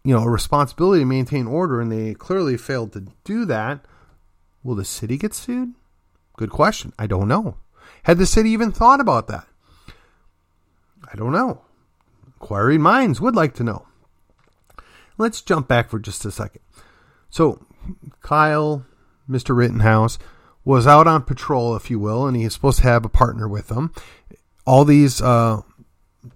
you 0.03 0.13
know, 0.13 0.23
a 0.23 0.29
responsibility 0.29 1.01
to 1.01 1.05
maintain 1.05 1.47
order, 1.47 1.79
and 1.79 1.91
they 1.91 2.13
clearly 2.13 2.57
failed 2.57 2.93
to 2.93 3.07
do 3.23 3.45
that. 3.45 3.85
Will 4.63 4.75
the 4.75 4.85
city 4.85 5.17
get 5.17 5.33
sued? 5.33 5.73
Good 6.37 6.49
question. 6.49 6.93
I 6.97 7.07
don't 7.07 7.27
know. 7.27 7.57
Had 8.03 8.17
the 8.17 8.25
city 8.25 8.49
even 8.51 8.71
thought 8.71 8.99
about 8.99 9.27
that? 9.27 9.45
I 11.11 11.15
don't 11.15 11.31
know. 11.31 11.61
Inquiring 12.25 12.81
minds 12.81 13.21
would 13.21 13.35
like 13.35 13.53
to 13.55 13.63
know. 13.63 13.85
Let's 15.17 15.41
jump 15.41 15.67
back 15.67 15.89
for 15.89 15.99
just 15.99 16.25
a 16.25 16.31
second. 16.31 16.61
So, 17.29 17.63
Kyle, 18.21 18.85
Mr. 19.29 19.55
Rittenhouse, 19.55 20.17
was 20.63 20.87
out 20.87 21.07
on 21.07 21.23
patrol, 21.23 21.75
if 21.75 21.89
you 21.89 21.99
will, 21.99 22.25
and 22.25 22.37
he's 22.37 22.53
supposed 22.53 22.79
to 22.79 22.83
have 22.83 23.05
a 23.05 23.09
partner 23.09 23.47
with 23.47 23.69
him. 23.69 23.93
All 24.65 24.85
these 24.85 25.21
uh, 25.21 25.61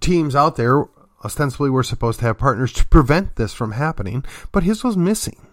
teams 0.00 0.34
out 0.34 0.56
there 0.56 0.84
ostensibly 1.24 1.70
were 1.70 1.82
supposed 1.82 2.20
to 2.20 2.26
have 2.26 2.38
partners 2.38 2.72
to 2.74 2.86
prevent 2.86 3.36
this 3.36 3.52
from 3.52 3.72
happening, 3.72 4.24
but 4.52 4.62
his 4.62 4.84
was 4.84 4.96
missing. 4.96 5.45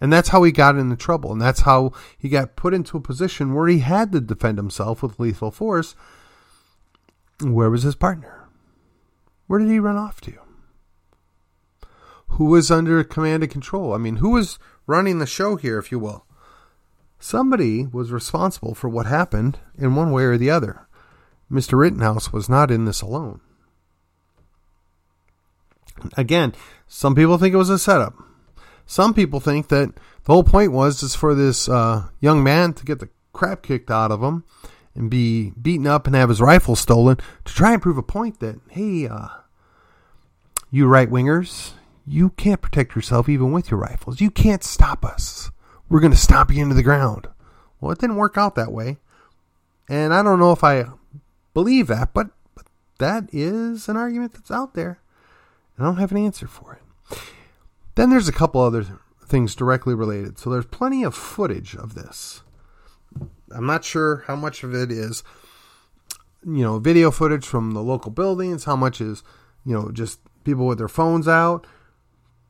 And 0.00 0.12
that's 0.12 0.28
how 0.28 0.42
he 0.42 0.52
got 0.52 0.76
into 0.76 0.96
trouble. 0.96 1.32
And 1.32 1.40
that's 1.40 1.60
how 1.60 1.92
he 2.18 2.28
got 2.28 2.56
put 2.56 2.74
into 2.74 2.96
a 2.96 3.00
position 3.00 3.54
where 3.54 3.68
he 3.68 3.78
had 3.78 4.12
to 4.12 4.20
defend 4.20 4.58
himself 4.58 5.02
with 5.02 5.18
lethal 5.18 5.50
force. 5.50 5.94
Where 7.40 7.70
was 7.70 7.82
his 7.82 7.94
partner? 7.94 8.48
Where 9.46 9.58
did 9.58 9.68
he 9.68 9.78
run 9.78 9.96
off 9.96 10.20
to? 10.22 10.34
Who 12.30 12.46
was 12.46 12.70
under 12.70 13.02
command 13.04 13.42
and 13.42 13.52
control? 13.52 13.94
I 13.94 13.98
mean, 13.98 14.16
who 14.16 14.30
was 14.30 14.58
running 14.86 15.18
the 15.18 15.26
show 15.26 15.56
here, 15.56 15.78
if 15.78 15.90
you 15.90 15.98
will? 15.98 16.26
Somebody 17.18 17.86
was 17.86 18.12
responsible 18.12 18.74
for 18.74 18.88
what 18.88 19.06
happened 19.06 19.58
in 19.78 19.94
one 19.94 20.10
way 20.12 20.24
or 20.24 20.36
the 20.36 20.50
other. 20.50 20.86
Mr. 21.50 21.78
Rittenhouse 21.78 22.32
was 22.32 22.48
not 22.48 22.70
in 22.70 22.84
this 22.84 23.00
alone. 23.00 23.40
Again, 26.16 26.54
some 26.86 27.14
people 27.14 27.38
think 27.38 27.54
it 27.54 27.58
was 27.58 27.70
a 27.70 27.78
setup. 27.78 28.14
Some 28.86 29.14
people 29.14 29.40
think 29.40 29.68
that 29.68 29.92
the 30.24 30.32
whole 30.32 30.44
point 30.44 30.72
was 30.72 31.00
just 31.00 31.16
for 31.16 31.34
this 31.34 31.68
uh, 31.68 32.08
young 32.20 32.42
man 32.42 32.72
to 32.74 32.84
get 32.84 33.00
the 33.00 33.08
crap 33.32 33.62
kicked 33.62 33.90
out 33.90 34.12
of 34.12 34.22
him 34.22 34.44
and 34.94 35.10
be 35.10 35.50
beaten 35.50 35.86
up 35.86 36.06
and 36.06 36.16
have 36.16 36.28
his 36.28 36.40
rifle 36.40 36.76
stolen 36.76 37.16
to 37.44 37.54
try 37.54 37.72
and 37.72 37.82
prove 37.82 37.98
a 37.98 38.02
point 38.02 38.40
that, 38.40 38.60
hey, 38.70 39.06
uh, 39.08 39.28
you 40.70 40.86
right 40.86 41.10
wingers, 41.10 41.72
you 42.06 42.30
can't 42.30 42.62
protect 42.62 42.94
yourself 42.94 43.28
even 43.28 43.52
with 43.52 43.70
your 43.70 43.80
rifles. 43.80 44.20
You 44.20 44.30
can't 44.30 44.64
stop 44.64 45.04
us. 45.04 45.50
We're 45.88 46.00
going 46.00 46.12
to 46.12 46.18
stomp 46.18 46.52
you 46.52 46.62
into 46.62 46.74
the 46.74 46.82
ground. 46.82 47.28
Well, 47.80 47.92
it 47.92 47.98
didn't 47.98 48.16
work 48.16 48.38
out 48.38 48.54
that 48.54 48.72
way. 48.72 48.98
And 49.88 50.14
I 50.14 50.22
don't 50.22 50.38
know 50.38 50.52
if 50.52 50.64
I 50.64 50.84
believe 51.54 51.88
that, 51.88 52.14
but, 52.14 52.28
but 52.54 52.66
that 52.98 53.28
is 53.32 53.88
an 53.88 53.96
argument 53.96 54.34
that's 54.34 54.50
out 54.50 54.74
there. 54.74 55.00
And 55.76 55.86
I 55.86 55.88
don't 55.88 55.98
have 55.98 56.12
an 56.12 56.18
answer 56.18 56.46
for 56.46 56.80
it. 56.80 57.18
Then 57.96 58.10
there's 58.10 58.28
a 58.28 58.32
couple 58.32 58.60
other 58.60 58.86
things 59.26 59.54
directly 59.54 59.94
related. 59.94 60.38
So 60.38 60.50
there's 60.50 60.66
plenty 60.66 61.02
of 61.02 61.14
footage 61.14 61.74
of 61.74 61.94
this. 61.94 62.42
I'm 63.50 63.66
not 63.66 63.84
sure 63.84 64.24
how 64.26 64.36
much 64.36 64.62
of 64.62 64.74
it 64.74 64.92
is, 64.92 65.24
you 66.44 66.62
know, 66.62 66.78
video 66.78 67.10
footage 67.10 67.46
from 67.46 67.72
the 67.72 67.82
local 67.82 68.10
buildings, 68.10 68.64
how 68.64 68.76
much 68.76 69.00
is, 69.00 69.22
you 69.64 69.74
know, 69.74 69.90
just 69.90 70.20
people 70.44 70.66
with 70.66 70.78
their 70.78 70.88
phones 70.88 71.26
out. 71.26 71.66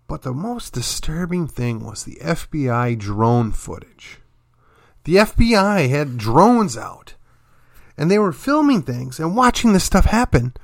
But 0.08 0.22
the 0.22 0.32
most 0.32 0.72
disturbing 0.72 1.46
thing 1.46 1.84
was 1.84 2.04
the 2.04 2.16
FBI 2.16 2.98
drone 2.98 3.52
footage. 3.52 4.18
The 5.04 5.16
FBI 5.16 5.88
had 5.88 6.18
drones 6.18 6.76
out 6.76 7.14
and 7.96 8.10
they 8.10 8.18
were 8.18 8.32
filming 8.32 8.82
things 8.82 9.20
and 9.20 9.36
watching 9.36 9.72
this 9.72 9.84
stuff 9.84 10.06
happen. 10.06 10.54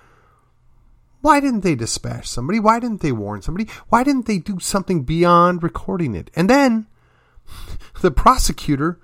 Why 1.22 1.40
didn't 1.40 1.60
they 1.60 1.74
dispatch 1.74 2.26
somebody? 2.26 2.60
Why 2.60 2.80
didn't 2.80 3.00
they 3.00 3.12
warn 3.12 3.42
somebody? 3.42 3.70
Why 3.88 4.02
didn't 4.04 4.26
they 4.26 4.38
do 4.38 4.58
something 4.60 5.04
beyond 5.04 5.62
recording 5.62 6.14
it? 6.14 6.30
And 6.34 6.50
then 6.50 6.88
the 8.00 8.10
prosecutor 8.10 9.00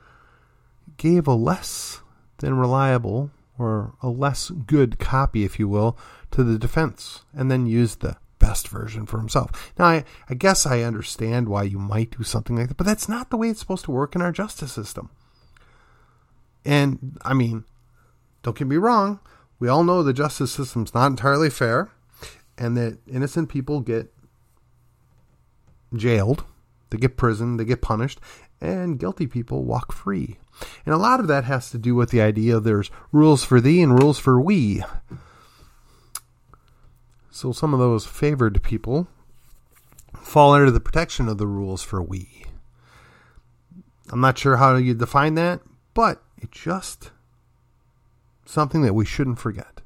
gave 0.96 1.26
a 1.26 1.34
less 1.34 2.02
than 2.38 2.54
reliable 2.54 3.30
or 3.56 3.94
a 4.02 4.08
less 4.08 4.50
good 4.50 4.98
copy, 4.98 5.44
if 5.44 5.58
you 5.58 5.68
will, 5.68 5.96
to 6.32 6.42
the 6.42 6.58
defense 6.58 7.24
and 7.32 7.50
then 7.50 7.66
used 7.66 8.00
the 8.00 8.16
best 8.40 8.68
version 8.68 9.06
for 9.06 9.18
himself. 9.18 9.72
Now, 9.78 9.86
I, 9.86 10.04
I 10.28 10.34
guess 10.34 10.66
I 10.66 10.82
understand 10.82 11.48
why 11.48 11.62
you 11.64 11.78
might 11.78 12.16
do 12.16 12.24
something 12.24 12.56
like 12.56 12.68
that, 12.68 12.76
but 12.76 12.86
that's 12.86 13.08
not 13.08 13.30
the 13.30 13.36
way 13.36 13.48
it's 13.48 13.60
supposed 13.60 13.84
to 13.84 13.90
work 13.90 14.14
in 14.14 14.22
our 14.22 14.32
justice 14.32 14.72
system. 14.72 15.10
And, 16.64 17.18
I 17.22 17.34
mean, 17.34 17.64
don't 18.42 18.56
get 18.56 18.66
me 18.66 18.76
wrong, 18.76 19.20
we 19.58 19.68
all 19.68 19.84
know 19.84 20.02
the 20.02 20.12
justice 20.12 20.52
system's 20.52 20.94
not 20.94 21.06
entirely 21.06 21.50
fair. 21.50 21.90
And 22.58 22.76
that 22.76 22.98
innocent 23.06 23.48
people 23.48 23.80
get 23.80 24.12
jailed, 25.94 26.44
they 26.90 26.98
get 26.98 27.16
prison, 27.16 27.56
they 27.56 27.64
get 27.64 27.80
punished, 27.80 28.20
and 28.60 28.98
guilty 28.98 29.26
people 29.26 29.64
walk 29.64 29.92
free. 29.92 30.38
And 30.84 30.94
a 30.94 30.98
lot 30.98 31.20
of 31.20 31.28
that 31.28 31.44
has 31.44 31.70
to 31.70 31.78
do 31.78 31.94
with 31.94 32.10
the 32.10 32.20
idea 32.20 32.58
there's 32.58 32.90
rules 33.12 33.44
for 33.44 33.60
thee 33.60 33.80
and 33.80 33.98
rules 33.98 34.18
for 34.18 34.40
we. 34.40 34.82
So 37.30 37.52
some 37.52 37.72
of 37.72 37.78
those 37.78 38.04
favored 38.04 38.60
people 38.62 39.06
fall 40.20 40.54
under 40.54 40.70
the 40.70 40.80
protection 40.80 41.28
of 41.28 41.38
the 41.38 41.46
rules 41.46 41.82
for 41.82 42.02
we. 42.02 42.44
I'm 44.10 44.20
not 44.20 44.38
sure 44.38 44.56
how 44.56 44.74
you 44.76 44.94
define 44.94 45.34
that, 45.34 45.60
but 45.94 46.22
it's 46.38 46.58
just 46.58 47.12
something 48.44 48.82
that 48.82 48.94
we 48.94 49.04
shouldn't 49.04 49.38
forget. 49.38 49.82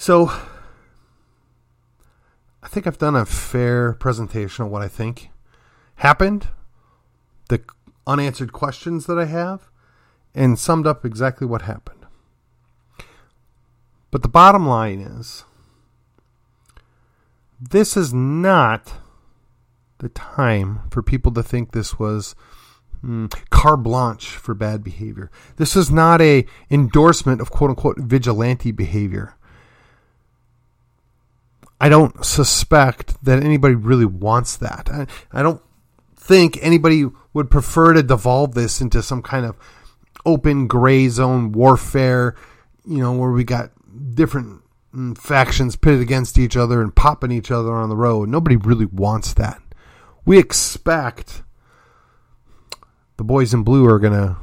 So, 0.00 0.32
I 2.62 2.68
think 2.68 2.86
I've 2.86 2.96
done 2.96 3.14
a 3.14 3.26
fair 3.26 3.92
presentation 3.92 4.64
of 4.64 4.70
what 4.70 4.80
I 4.80 4.88
think 4.88 5.28
happened, 5.96 6.48
the 7.50 7.62
unanswered 8.06 8.50
questions 8.50 9.04
that 9.04 9.18
I 9.18 9.26
have, 9.26 9.68
and 10.34 10.58
summed 10.58 10.86
up 10.86 11.04
exactly 11.04 11.46
what 11.46 11.60
happened. 11.60 12.06
But 14.10 14.22
the 14.22 14.28
bottom 14.28 14.66
line 14.66 15.00
is 15.00 15.44
this 17.60 17.94
is 17.94 18.14
not 18.14 18.94
the 19.98 20.08
time 20.08 20.80
for 20.90 21.02
people 21.02 21.30
to 21.32 21.42
think 21.42 21.72
this 21.72 21.98
was 21.98 22.34
mm, 23.04 23.30
carte 23.50 23.82
blanche 23.82 24.28
for 24.28 24.54
bad 24.54 24.82
behavior. 24.82 25.30
This 25.56 25.76
is 25.76 25.90
not 25.90 26.22
a 26.22 26.46
endorsement 26.70 27.42
of 27.42 27.50
quote 27.50 27.68
unquote 27.68 27.98
vigilante 27.98 28.72
behavior. 28.72 29.36
I 31.80 31.88
don't 31.88 32.24
suspect 32.24 33.24
that 33.24 33.42
anybody 33.42 33.74
really 33.74 34.04
wants 34.04 34.56
that. 34.58 34.88
I, 34.92 35.06
I 35.32 35.42
don't 35.42 35.62
think 36.14 36.58
anybody 36.60 37.06
would 37.32 37.50
prefer 37.50 37.94
to 37.94 38.02
devolve 38.02 38.54
this 38.54 38.80
into 38.80 39.02
some 39.02 39.22
kind 39.22 39.46
of 39.46 39.56
open 40.26 40.66
gray 40.66 41.08
zone 41.08 41.52
warfare, 41.52 42.36
you 42.84 42.98
know, 42.98 43.12
where 43.12 43.30
we 43.30 43.44
got 43.44 43.70
different 44.14 44.62
mm, 44.94 45.16
factions 45.16 45.76
pitted 45.76 46.00
against 46.00 46.38
each 46.38 46.56
other 46.56 46.82
and 46.82 46.94
popping 46.94 47.32
each 47.32 47.50
other 47.50 47.72
on 47.72 47.88
the 47.88 47.96
road. 47.96 48.28
Nobody 48.28 48.56
really 48.56 48.86
wants 48.86 49.32
that. 49.34 49.62
We 50.26 50.38
expect 50.38 51.42
the 53.16 53.24
boys 53.24 53.54
in 53.54 53.62
blue 53.62 53.86
are 53.86 53.98
going 53.98 54.12
to, 54.12 54.36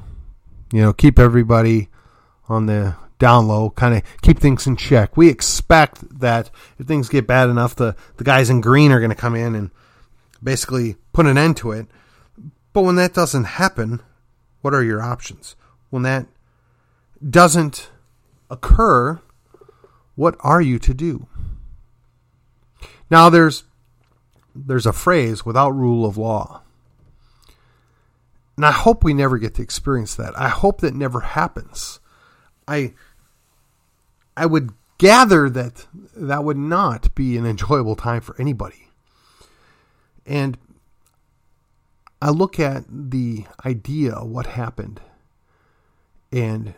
you 0.74 0.82
know, 0.82 0.94
keep 0.94 1.20
everybody 1.20 1.90
on 2.50 2.66
the 2.66 2.96
down 3.20 3.48
low, 3.48 3.72
kind 3.72 3.96
of 3.96 4.04
keep 4.22 4.40
things 4.40 4.68
in 4.68 4.76
check. 4.76 5.18
We 5.18 5.30
expect 5.30 6.20
that 6.20 6.50
if 6.78 6.86
things 6.86 7.10
get 7.10 7.28
bad 7.28 7.50
enough, 7.50 7.76
the, 7.76 7.96
the 8.18 8.24
guys 8.24 8.50
in 8.50 8.62
green 8.62 8.92
are 8.92 9.00
going 9.00 9.10
to 9.10 9.16
come 9.16 9.36
in 9.36 9.56
and 9.56 9.72
basically 10.44 10.98
put 11.14 11.26
an 11.26 11.38
end 11.38 11.58
to 11.58 11.72
it. 11.72 11.88
But 12.74 12.82
when 12.82 12.96
that 12.96 13.14
doesn't 13.14 13.46
happen, 13.46 14.02
what 14.62 14.74
are 14.74 14.84
your 14.84 15.02
options? 15.02 15.56
When 15.90 16.04
that 16.04 16.28
doesn't 17.28 17.90
occur, 18.50 19.20
what 20.16 20.36
are 20.42 20.62
you 20.62 20.78
to 20.80 20.94
do? 20.94 21.28
Now 23.10 23.30
there's 23.30 23.64
there's 24.54 24.86
a 24.86 24.94
phrase 24.94 25.46
without 25.46 25.70
rule 25.72 26.06
of 26.06 26.18
law. 26.18 26.62
And 28.56 28.66
I 28.66 28.72
hope 28.72 29.04
we 29.04 29.14
never 29.14 29.38
get 29.38 29.54
to 29.56 29.62
experience 29.62 30.16
that. 30.16 30.38
I 30.38 30.50
hope 30.50 30.82
that 30.82 30.96
never 30.96 31.20
happens. 31.20 32.00
I 32.68 32.94
I 34.38 34.46
would 34.46 34.72
gather 35.00 35.50
that 35.50 35.88
that 36.16 36.44
would 36.44 36.58
not 36.58 37.14
be 37.16 37.38
an 37.38 37.46
enjoyable 37.46 37.96
time 37.96 38.22
for 38.22 38.40
anybody. 38.40 38.90
And 40.28 40.58
I 42.22 42.30
look 42.30 42.60
at 42.60 42.86
the 42.88 43.46
idea 43.66 44.14
of 44.14 44.30
what 44.30 44.46
happened 44.46 45.02
and 46.32 46.76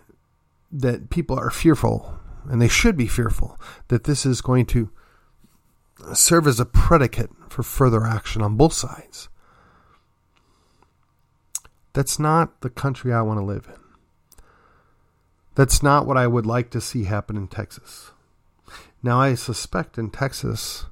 that 0.71 1.09
people 1.09 1.37
are 1.37 1.49
fearful 1.49 2.17
and 2.49 2.61
they 2.61 2.67
should 2.69 2.95
be 2.95 3.07
fearful 3.07 3.59
that 3.89 4.05
this 4.05 4.25
is 4.25 4.39
going 4.39 4.65
to 4.67 4.89
serve 6.13 6.47
as 6.47 6.61
a 6.61 6.65
predicate 6.65 7.29
for 7.49 7.61
further 7.63 8.05
action 8.05 8.41
on 8.41 8.55
both 8.55 8.73
sides. 8.73 9.27
That's 11.91 12.19
not 12.19 12.61
the 12.61 12.69
country 12.69 13.11
I 13.11 13.21
want 13.21 13.39
to 13.39 13.43
live 13.43 13.67
in. 13.67 13.88
That's 15.59 15.83
not 15.83 16.07
what 16.07 16.15
I 16.15 16.25
would 16.25 16.45
like 16.45 16.69
to 16.69 16.79
see 16.79 17.03
happen 17.03 17.35
in 17.35 17.49
Texas. 17.49 18.11
Now, 19.03 19.19
I 19.19 19.35
suspect 19.35 19.97
in 19.97 20.09
Texas, 20.09 20.85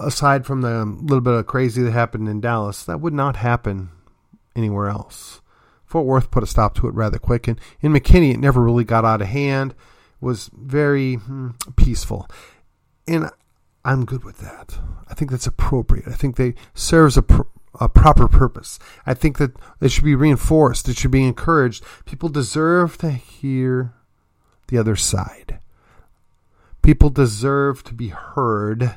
aside 0.00 0.46
from 0.46 0.62
the 0.62 0.86
little 0.86 1.20
bit 1.20 1.34
of 1.34 1.46
crazy 1.46 1.82
that 1.82 1.90
happened 1.90 2.26
in 2.26 2.40
Dallas, 2.40 2.84
that 2.84 3.02
would 3.02 3.12
not 3.12 3.36
happen 3.36 3.90
anywhere 4.56 4.88
else. 4.88 5.42
Fort 5.84 6.06
Worth 6.06 6.30
put 6.30 6.42
a 6.42 6.46
stop 6.46 6.74
to 6.76 6.88
it 6.88 6.94
rather 6.94 7.18
quick, 7.18 7.48
and 7.48 7.60
in 7.82 7.92
McKinney, 7.92 8.32
it 8.32 8.40
never 8.40 8.62
really 8.62 8.82
got 8.82 9.04
out 9.04 9.20
of 9.20 9.28
hand. 9.28 9.72
It 9.72 10.24
Was 10.24 10.50
very 10.54 11.16
hmm, 11.16 11.50
peaceful, 11.76 12.30
and 13.06 13.28
I'm 13.84 14.06
good 14.06 14.24
with 14.24 14.38
that. 14.38 14.78
I 15.06 15.12
think 15.12 15.30
that's 15.30 15.46
appropriate. 15.46 16.08
I 16.08 16.12
think 16.12 16.36
they 16.36 16.54
serves 16.72 17.18
a, 17.18 17.22
pr- 17.22 17.42
a 17.80 17.88
proper 17.88 18.28
purpose. 18.28 18.78
I 19.06 19.14
think 19.14 19.38
that 19.38 19.52
it 19.80 19.90
should 19.90 20.04
be 20.04 20.14
reinforced. 20.14 20.88
It 20.88 20.96
should 20.96 21.10
be 21.10 21.24
encouraged. 21.24 21.84
People 22.04 22.28
deserve 22.28 22.98
to 22.98 23.10
hear 23.10 23.94
the 24.68 24.78
other 24.78 24.96
side. 24.96 25.60
People 26.82 27.10
deserve 27.10 27.84
to 27.84 27.94
be 27.94 28.08
heard. 28.08 28.96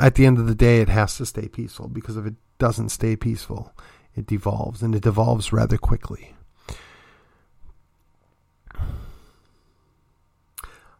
At 0.00 0.14
the 0.14 0.26
end 0.26 0.38
of 0.38 0.46
the 0.46 0.54
day, 0.54 0.80
it 0.80 0.88
has 0.88 1.16
to 1.16 1.26
stay 1.26 1.48
peaceful 1.48 1.88
because 1.88 2.16
if 2.16 2.24
it 2.24 2.34
doesn't 2.58 2.90
stay 2.90 3.16
peaceful, 3.16 3.72
it 4.14 4.26
devolves 4.26 4.82
and 4.82 4.94
it 4.94 5.02
devolves 5.02 5.52
rather 5.52 5.76
quickly. 5.76 6.34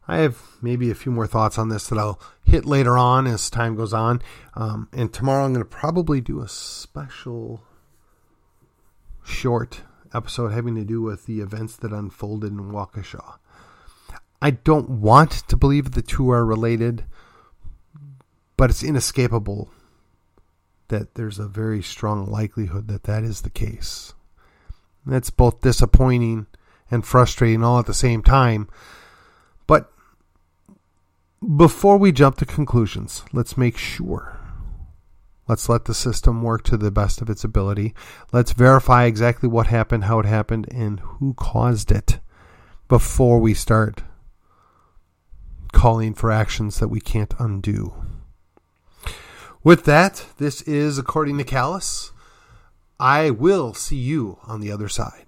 I 0.09 0.19
have 0.19 0.41
maybe 0.63 0.91
a 0.91 0.95
few 0.95 1.13
more 1.13 1.27
thoughts 1.27 1.59
on 1.59 1.69
this 1.69 1.89
that 1.89 1.99
I'll 1.99 2.19
hit 2.43 2.65
later 2.65 2.97
on 2.97 3.27
as 3.27 3.51
time 3.51 3.77
goes 3.77 3.93
on. 3.93 4.23
Um, 4.55 4.89
and 4.93 5.13
tomorrow 5.13 5.45
I'm 5.45 5.53
going 5.53 5.65
to 5.65 5.69
probably 5.69 6.23
do 6.23 6.41
a 6.41 6.49
special 6.49 7.63
short 9.23 9.83
episode 10.15 10.49
having 10.49 10.75
to 10.77 10.85
do 10.85 11.03
with 11.03 11.27
the 11.27 11.41
events 11.41 11.77
that 11.77 11.93
unfolded 11.93 12.53
in 12.53 12.73
Waukesha. 12.73 13.39
I 14.41 14.51
don't 14.51 14.89
want 14.89 15.31
to 15.49 15.57
believe 15.57 15.91
the 15.91 16.01
two 16.01 16.31
are 16.31 16.45
related, 16.45 17.05
but 18.57 18.71
it's 18.71 18.83
inescapable 18.83 19.69
that 20.89 21.17
there's 21.17 21.39
a 21.39 21.47
very 21.47 21.83
strong 21.83 22.27
likelihood 22.31 22.89
that 22.89 23.03
that 23.03 23.25
is 23.25 23.43
the 23.43 23.51
case. 23.51 24.15
That's 25.05 25.29
both 25.29 25.61
disappointing 25.61 26.47
and 26.91 27.05
frustrating 27.05 27.63
all 27.63 27.79
at 27.79 27.87
the 27.87 27.93
same 27.93 28.23
time. 28.23 28.69
Before 31.41 31.97
we 31.97 32.11
jump 32.11 32.37
to 32.39 32.45
conclusions, 32.45 33.23
let's 33.33 33.57
make 33.57 33.77
sure. 33.77 34.41
Let's 35.47 35.69
let 35.69 35.85
the 35.85 35.95
system 35.95 36.43
work 36.43 36.65
to 36.65 36.77
the 36.77 36.91
best 36.91 37.23
of 37.23 37.31
its 37.31 37.45
ability. 37.45 37.95
Let's 38.33 38.53
verify 38.53 39.05
exactly 39.05 39.49
what 39.49 39.69
happened, 39.69 40.05
how 40.05 40.19
it 40.19 40.27
happened, 40.27 40.67
and 40.73 40.99
who 40.99 41.35
caused 41.35 41.93
it 41.93 42.19
before 42.89 43.39
we 43.39 43.55
start 43.55 44.03
calling 45.73 46.13
for 46.13 46.33
actions 46.33 46.81
that 46.81 46.89
we 46.89 47.01
can't 47.01 47.35
undo. 47.39 47.95
With 49.63 49.85
that, 49.85 50.27
this 50.39 50.61
is 50.63 50.99
According 50.99 51.39
to 51.39 51.45
Callus. 51.45 52.11
I 52.99 53.31
will 53.31 53.75
see 53.75 53.97
you 53.97 54.39
on 54.43 54.61
the 54.61 54.73
other 54.73 54.89
side. 54.89 55.28